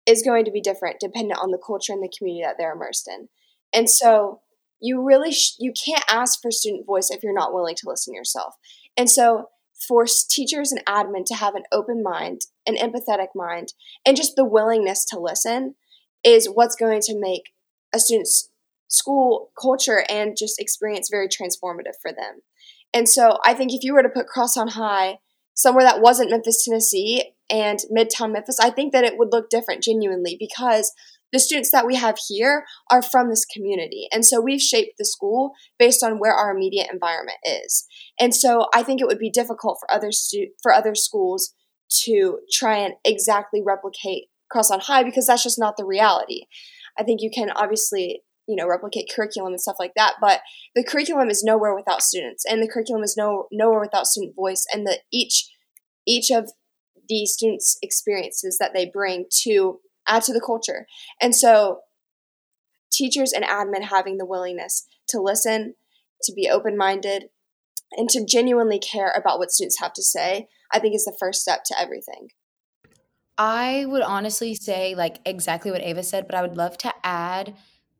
is 0.06 0.22
going 0.22 0.44
to 0.44 0.50
be 0.50 0.60
different 0.60 1.00
dependent 1.00 1.38
on 1.40 1.50
the 1.50 1.62
culture 1.64 1.92
and 1.92 2.02
the 2.02 2.12
community 2.16 2.44
that 2.44 2.56
they're 2.58 2.72
immersed 2.72 3.08
in. 3.08 3.28
And 3.72 3.88
so 3.88 4.40
you 4.80 5.02
really 5.02 5.32
sh- 5.32 5.56
you 5.58 5.72
can't 5.72 6.04
ask 6.08 6.40
for 6.40 6.50
student 6.50 6.86
voice 6.86 7.10
if 7.10 7.22
you're 7.22 7.34
not 7.34 7.52
willing 7.52 7.76
to 7.76 7.88
listen 7.88 8.14
yourself. 8.14 8.54
And 8.96 9.08
so 9.08 9.46
for 9.86 10.04
teachers 10.28 10.72
and 10.72 10.84
admin 10.86 11.24
to 11.26 11.34
have 11.34 11.54
an 11.54 11.62
open 11.72 12.02
mind, 12.02 12.42
an 12.66 12.76
empathetic 12.76 13.28
mind, 13.34 13.72
and 14.04 14.16
just 14.16 14.36
the 14.36 14.44
willingness 14.44 15.04
to 15.06 15.18
listen 15.18 15.74
is 16.24 16.46
what's 16.46 16.76
going 16.76 17.00
to 17.02 17.18
make 17.18 17.52
a 17.94 17.98
student's 17.98 18.49
school 18.90 19.50
culture 19.60 20.04
and 20.08 20.36
just 20.36 20.60
experience 20.60 21.08
very 21.10 21.28
transformative 21.28 21.96
for 22.02 22.12
them. 22.12 22.42
And 22.92 23.08
so 23.08 23.38
I 23.44 23.54
think 23.54 23.72
if 23.72 23.82
you 23.82 23.94
were 23.94 24.02
to 24.02 24.08
put 24.08 24.26
Crosstown 24.26 24.68
High 24.68 25.18
somewhere 25.54 25.84
that 25.84 26.02
wasn't 26.02 26.30
Memphis, 26.30 26.64
Tennessee 26.64 27.32
and 27.48 27.78
Midtown 27.94 28.32
Memphis, 28.32 28.58
I 28.60 28.70
think 28.70 28.92
that 28.92 29.04
it 29.04 29.16
would 29.16 29.32
look 29.32 29.48
different 29.48 29.82
genuinely 29.82 30.36
because 30.38 30.92
the 31.32 31.38
students 31.38 31.70
that 31.70 31.86
we 31.86 31.94
have 31.94 32.16
here 32.28 32.64
are 32.90 33.02
from 33.02 33.28
this 33.28 33.44
community. 33.44 34.08
And 34.12 34.26
so 34.26 34.40
we've 34.40 34.60
shaped 34.60 34.98
the 34.98 35.04
school 35.04 35.52
based 35.78 36.02
on 36.02 36.18
where 36.18 36.34
our 36.34 36.50
immediate 36.50 36.88
environment 36.92 37.38
is. 37.44 37.86
And 38.18 38.34
so 38.34 38.66
I 38.74 38.82
think 38.82 39.00
it 39.00 39.06
would 39.06 39.18
be 39.18 39.30
difficult 39.30 39.78
for 39.80 39.92
other 39.94 40.10
stu- 40.10 40.50
for 40.60 40.72
other 40.72 40.96
schools 40.96 41.54
to 42.02 42.40
try 42.52 42.78
and 42.78 42.94
exactly 43.04 43.62
replicate 43.64 44.24
Crosstown 44.50 44.80
High 44.80 45.04
because 45.04 45.26
that's 45.26 45.44
just 45.44 45.58
not 45.58 45.76
the 45.76 45.84
reality. 45.84 46.46
I 46.98 47.04
think 47.04 47.20
you 47.22 47.30
can 47.32 47.50
obviously, 47.50 48.22
you 48.50 48.56
know, 48.56 48.66
replicate 48.66 49.10
curriculum 49.14 49.52
and 49.52 49.60
stuff 49.60 49.76
like 49.78 49.92
that, 49.94 50.14
but 50.20 50.40
the 50.74 50.82
curriculum 50.82 51.30
is 51.30 51.44
nowhere 51.44 51.74
without 51.74 52.02
students 52.02 52.44
and 52.44 52.60
the 52.60 52.68
curriculum 52.68 53.04
is 53.04 53.16
no 53.16 53.46
nowhere 53.52 53.80
without 53.80 54.06
student 54.06 54.34
voice 54.34 54.66
and 54.72 54.84
the 54.84 54.98
each 55.12 55.48
each 56.04 56.30
of 56.30 56.50
the 57.08 57.26
students' 57.26 57.78
experiences 57.80 58.58
that 58.58 58.72
they 58.74 58.86
bring 58.86 59.26
to 59.42 59.80
add 60.08 60.24
to 60.24 60.32
the 60.32 60.40
culture. 60.44 60.86
And 61.20 61.34
so 61.34 61.80
teachers 62.92 63.32
and 63.32 63.44
admin 63.44 63.84
having 63.84 64.18
the 64.18 64.26
willingness 64.26 64.86
to 65.08 65.20
listen, 65.20 65.74
to 66.22 66.32
be 66.32 66.48
open 66.50 66.76
minded, 66.76 67.26
and 67.92 68.08
to 68.10 68.24
genuinely 68.24 68.78
care 68.78 69.12
about 69.16 69.38
what 69.38 69.52
students 69.52 69.80
have 69.80 69.92
to 69.94 70.02
say, 70.02 70.48
I 70.72 70.80
think 70.80 70.94
is 70.94 71.04
the 71.04 71.16
first 71.18 71.42
step 71.42 71.62
to 71.66 71.80
everything. 71.80 72.30
I 73.38 73.86
would 73.86 74.02
honestly 74.02 74.54
say, 74.54 74.94
like, 74.94 75.18
exactly 75.24 75.70
what 75.70 75.80
Ava 75.80 76.02
said, 76.02 76.26
but 76.26 76.34
I 76.36 76.42
would 76.42 76.58
love 76.58 76.76
to 76.78 76.92
add 77.02 77.56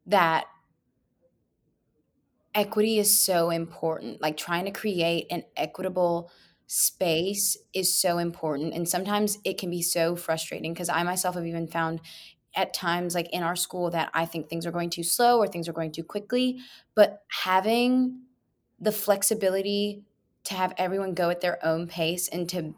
that 0.07 0.47
equity 2.55 2.99
is 2.99 3.19
so 3.19 3.51
important. 3.51 4.21
Like, 4.21 4.37
trying 4.37 4.65
to 4.65 4.71
create 4.71 5.27
an 5.31 5.45
equitable 5.57 6.31
space 6.67 7.57
is 7.75 7.93
so 7.93 8.19
important. 8.19 8.75
And 8.75 8.89
sometimes 8.89 9.39
it 9.45 9.59
can 9.59 9.71
be 9.71 9.83
so 9.83 10.17
frustrating 10.17 10.73
because 10.73 10.89
I 10.89 11.03
myself 11.03 11.35
have 11.35 11.47
even 11.47 11.67
found 11.67 12.01
at 12.55 12.75
times, 12.75 13.15
like 13.15 13.29
in 13.31 13.43
our 13.43 13.57
school, 13.57 13.91
that 13.91 14.11
I 14.15 14.27
think 14.27 14.49
things 14.49 14.67
are 14.67 14.73
going 14.73 14.91
too 14.91 15.03
slow 15.03 15.39
or 15.39 15.47
things 15.47 15.69
are 15.69 15.73
going 15.73 15.93
too 15.93 16.05
quickly. 16.05 16.59
But 16.95 17.23
having 17.29 18.23
the 18.79 18.93
flexibility 18.93 20.05
to 20.45 20.55
have 20.55 20.73
everyone 20.79 21.15
go 21.15 21.31
at 21.31 21.41
their 21.41 21.65
own 21.65 21.87
pace 21.87 22.29
and 22.29 22.49
to 22.49 22.75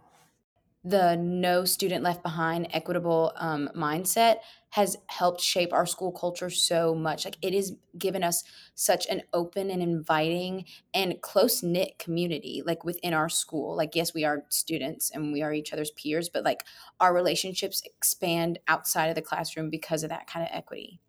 the 0.84 1.16
no 1.16 1.64
student 1.64 2.02
left 2.02 2.22
behind 2.22 2.68
equitable 2.72 3.32
um, 3.36 3.70
mindset 3.76 4.38
has 4.72 4.96
helped 5.08 5.42
shape 5.42 5.70
our 5.70 5.84
school 5.84 6.10
culture 6.10 6.48
so 6.48 6.94
much. 6.94 7.26
Like 7.26 7.36
it 7.42 7.52
has 7.52 7.72
given 7.98 8.24
us 8.24 8.42
such 8.74 9.06
an 9.06 9.22
open 9.34 9.70
and 9.70 9.82
inviting 9.82 10.64
and 10.94 11.20
close 11.20 11.62
knit 11.62 11.98
community 11.98 12.62
like 12.64 12.82
within 12.82 13.12
our 13.12 13.28
school. 13.28 13.76
Like 13.76 13.94
yes 13.94 14.14
we 14.14 14.24
are 14.24 14.44
students 14.48 15.10
and 15.10 15.30
we 15.30 15.42
are 15.42 15.52
each 15.52 15.74
other's 15.74 15.90
peers 15.90 16.30
but 16.30 16.42
like 16.42 16.64
our 17.00 17.14
relationships 17.14 17.82
expand 17.84 18.60
outside 18.66 19.08
of 19.08 19.14
the 19.14 19.20
classroom 19.20 19.68
because 19.68 20.04
of 20.04 20.08
that 20.08 20.26
kind 20.26 20.42
of 20.42 20.56
equity. 20.56 21.00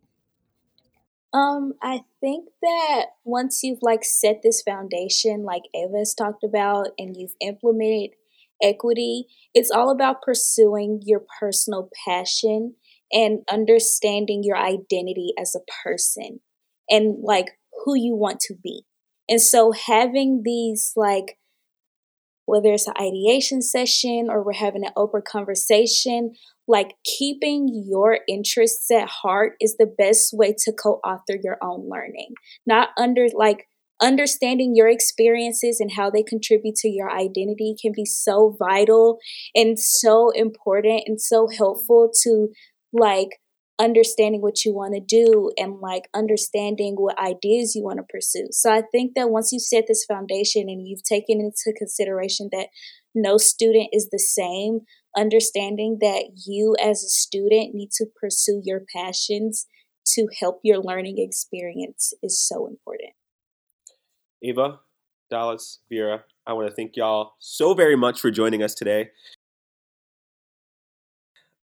Um, 1.33 1.73
I 1.81 2.01
think 2.19 2.49
that 2.61 3.05
once 3.23 3.63
you've 3.63 3.81
like 3.81 4.03
set 4.03 4.41
this 4.43 4.61
foundation, 4.61 5.43
like 5.43 5.63
Ava 5.73 5.99
has 5.99 6.13
talked 6.13 6.43
about, 6.43 6.89
and 6.99 7.17
you've 7.17 7.33
implemented 7.41 8.11
equity, 8.61 9.25
it's 9.53 9.71
all 9.71 9.89
about 9.89 10.21
pursuing 10.21 11.01
your 11.03 11.23
personal 11.39 11.89
passion 12.05 12.75
and 13.13 13.39
understanding 13.51 14.41
your 14.43 14.57
identity 14.57 15.33
as 15.39 15.55
a 15.55 15.63
person 15.83 16.39
and 16.89 17.17
like 17.23 17.51
who 17.85 17.95
you 17.95 18.15
want 18.15 18.39
to 18.41 18.55
be. 18.61 18.83
And 19.29 19.39
so 19.39 19.71
having 19.71 20.41
these 20.43 20.91
like 20.95 21.37
whether 22.45 22.73
it's 22.73 22.87
an 22.87 22.93
ideation 22.99 23.61
session 23.61 24.27
or 24.29 24.43
we're 24.43 24.53
having 24.53 24.85
an 24.85 24.91
open 24.97 25.21
conversation, 25.25 26.33
like 26.67 26.95
keeping 27.05 27.85
your 27.87 28.19
interests 28.27 28.91
at 28.91 29.07
heart 29.07 29.53
is 29.61 29.77
the 29.77 29.85
best 29.85 30.31
way 30.33 30.53
to 30.57 30.73
co-author 30.73 31.37
your 31.41 31.57
own 31.61 31.87
learning. 31.89 32.33
Not 32.65 32.89
under 32.97 33.27
like 33.33 33.67
understanding 34.01 34.75
your 34.75 34.89
experiences 34.89 35.79
and 35.79 35.91
how 35.95 36.09
they 36.09 36.23
contribute 36.23 36.75
to 36.75 36.89
your 36.89 37.09
identity 37.09 37.75
can 37.81 37.93
be 37.95 38.05
so 38.05 38.55
vital 38.59 39.19
and 39.55 39.79
so 39.79 40.29
important 40.31 41.03
and 41.05 41.21
so 41.21 41.47
helpful 41.47 42.11
to 42.23 42.49
like 42.93 43.39
understanding 43.79 44.41
what 44.41 44.63
you 44.63 44.73
want 44.73 44.93
to 44.93 45.01
do 45.01 45.51
and 45.57 45.79
like 45.79 46.07
understanding 46.13 46.95
what 46.95 47.17
ideas 47.19 47.75
you 47.75 47.83
want 47.83 47.97
to 47.97 48.03
pursue. 48.03 48.47
So 48.51 48.71
I 48.71 48.83
think 48.91 49.13
that 49.15 49.31
once 49.31 49.51
you 49.51 49.59
set 49.59 49.85
this 49.87 50.05
foundation 50.05 50.69
and 50.69 50.87
you've 50.87 51.03
taken 51.03 51.39
into 51.39 51.77
consideration 51.77 52.49
that 52.51 52.67
no 53.15 53.37
student 53.37 53.89
is 53.91 54.09
the 54.11 54.19
same, 54.19 54.81
understanding 55.17 55.97
that 56.01 56.31
you 56.45 56.75
as 56.81 57.03
a 57.03 57.09
student 57.09 57.73
need 57.73 57.89
to 57.97 58.05
pursue 58.19 58.61
your 58.63 58.81
passions 58.95 59.65
to 60.05 60.27
help 60.39 60.59
your 60.63 60.79
learning 60.79 61.15
experience 61.17 62.13
is 62.21 62.45
so 62.45 62.67
important. 62.67 63.13
Ava, 64.43 64.79
Dallas, 65.29 65.79
Vera, 65.89 66.23
I 66.45 66.53
want 66.53 66.69
to 66.69 66.75
thank 66.75 66.95
y'all 66.95 67.33
so 67.39 67.73
very 67.73 67.95
much 67.95 68.19
for 68.19 68.29
joining 68.29 68.61
us 68.61 68.75
today. 68.75 69.09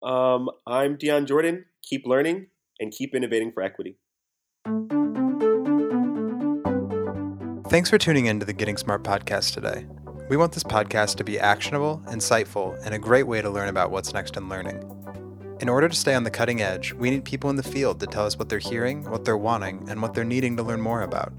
Um, 0.03 0.49
I'm 0.67 0.97
Dion 0.97 1.25
Jordan. 1.25 1.65
Keep 1.81 2.05
learning 2.05 2.47
and 2.79 2.91
keep 2.91 3.15
innovating 3.15 3.51
for 3.51 3.63
equity. 3.63 3.97
Thanks 7.69 7.89
for 7.89 7.97
tuning 7.97 8.25
in 8.25 8.39
to 8.39 8.45
the 8.45 8.53
Getting 8.53 8.77
Smart 8.77 9.03
podcast 9.03 9.53
today. 9.53 9.85
We 10.29 10.37
want 10.37 10.51
this 10.51 10.63
podcast 10.63 11.15
to 11.15 11.23
be 11.23 11.39
actionable, 11.39 12.03
insightful, 12.07 12.79
and 12.85 12.93
a 12.93 12.99
great 12.99 13.23
way 13.23 13.41
to 13.41 13.49
learn 13.49 13.69
about 13.69 13.91
what's 13.91 14.13
next 14.13 14.37
in 14.37 14.49
learning. 14.49 14.83
In 15.59 15.69
order 15.69 15.87
to 15.87 15.95
stay 15.95 16.13
on 16.13 16.23
the 16.23 16.31
cutting 16.31 16.61
edge, 16.61 16.93
we 16.93 17.09
need 17.09 17.23
people 17.23 17.49
in 17.49 17.55
the 17.55 17.63
field 17.63 17.99
to 18.01 18.07
tell 18.07 18.25
us 18.25 18.37
what 18.37 18.49
they're 18.49 18.59
hearing, 18.59 19.09
what 19.09 19.23
they're 19.23 19.37
wanting, 19.37 19.87
and 19.89 20.01
what 20.01 20.13
they're 20.13 20.23
needing 20.23 20.57
to 20.57 20.63
learn 20.63 20.81
more 20.81 21.01
about. 21.01 21.33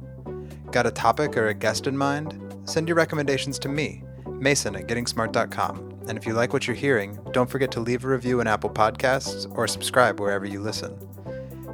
Got 0.72 0.86
a 0.86 0.90
topic 0.90 1.36
or 1.36 1.48
a 1.48 1.54
guest 1.54 1.86
in 1.86 1.96
mind? 1.96 2.40
Send 2.64 2.88
your 2.88 2.96
recommendations 2.96 3.58
to 3.60 3.68
me, 3.68 4.02
Mason 4.26 4.74
at 4.74 4.86
gettingsmart.com. 4.86 5.93
And 6.08 6.18
if 6.18 6.26
you 6.26 6.34
like 6.34 6.52
what 6.52 6.66
you're 6.66 6.76
hearing, 6.76 7.18
don't 7.32 7.48
forget 7.48 7.70
to 7.72 7.80
leave 7.80 8.04
a 8.04 8.08
review 8.08 8.40
in 8.40 8.46
Apple 8.46 8.70
Podcasts 8.70 9.50
or 9.56 9.66
subscribe 9.66 10.20
wherever 10.20 10.44
you 10.44 10.60
listen. 10.60 10.98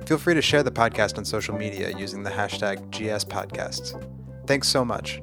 Feel 0.06 0.18
free 0.18 0.34
to 0.34 0.42
share 0.42 0.62
the 0.62 0.70
podcast 0.70 1.18
on 1.18 1.24
social 1.24 1.56
media 1.56 1.96
using 1.96 2.22
the 2.22 2.30
hashtag 2.30 2.90
GSPodcasts. 2.90 3.94
Thanks 4.46 4.68
so 4.68 4.84
much. 4.84 5.22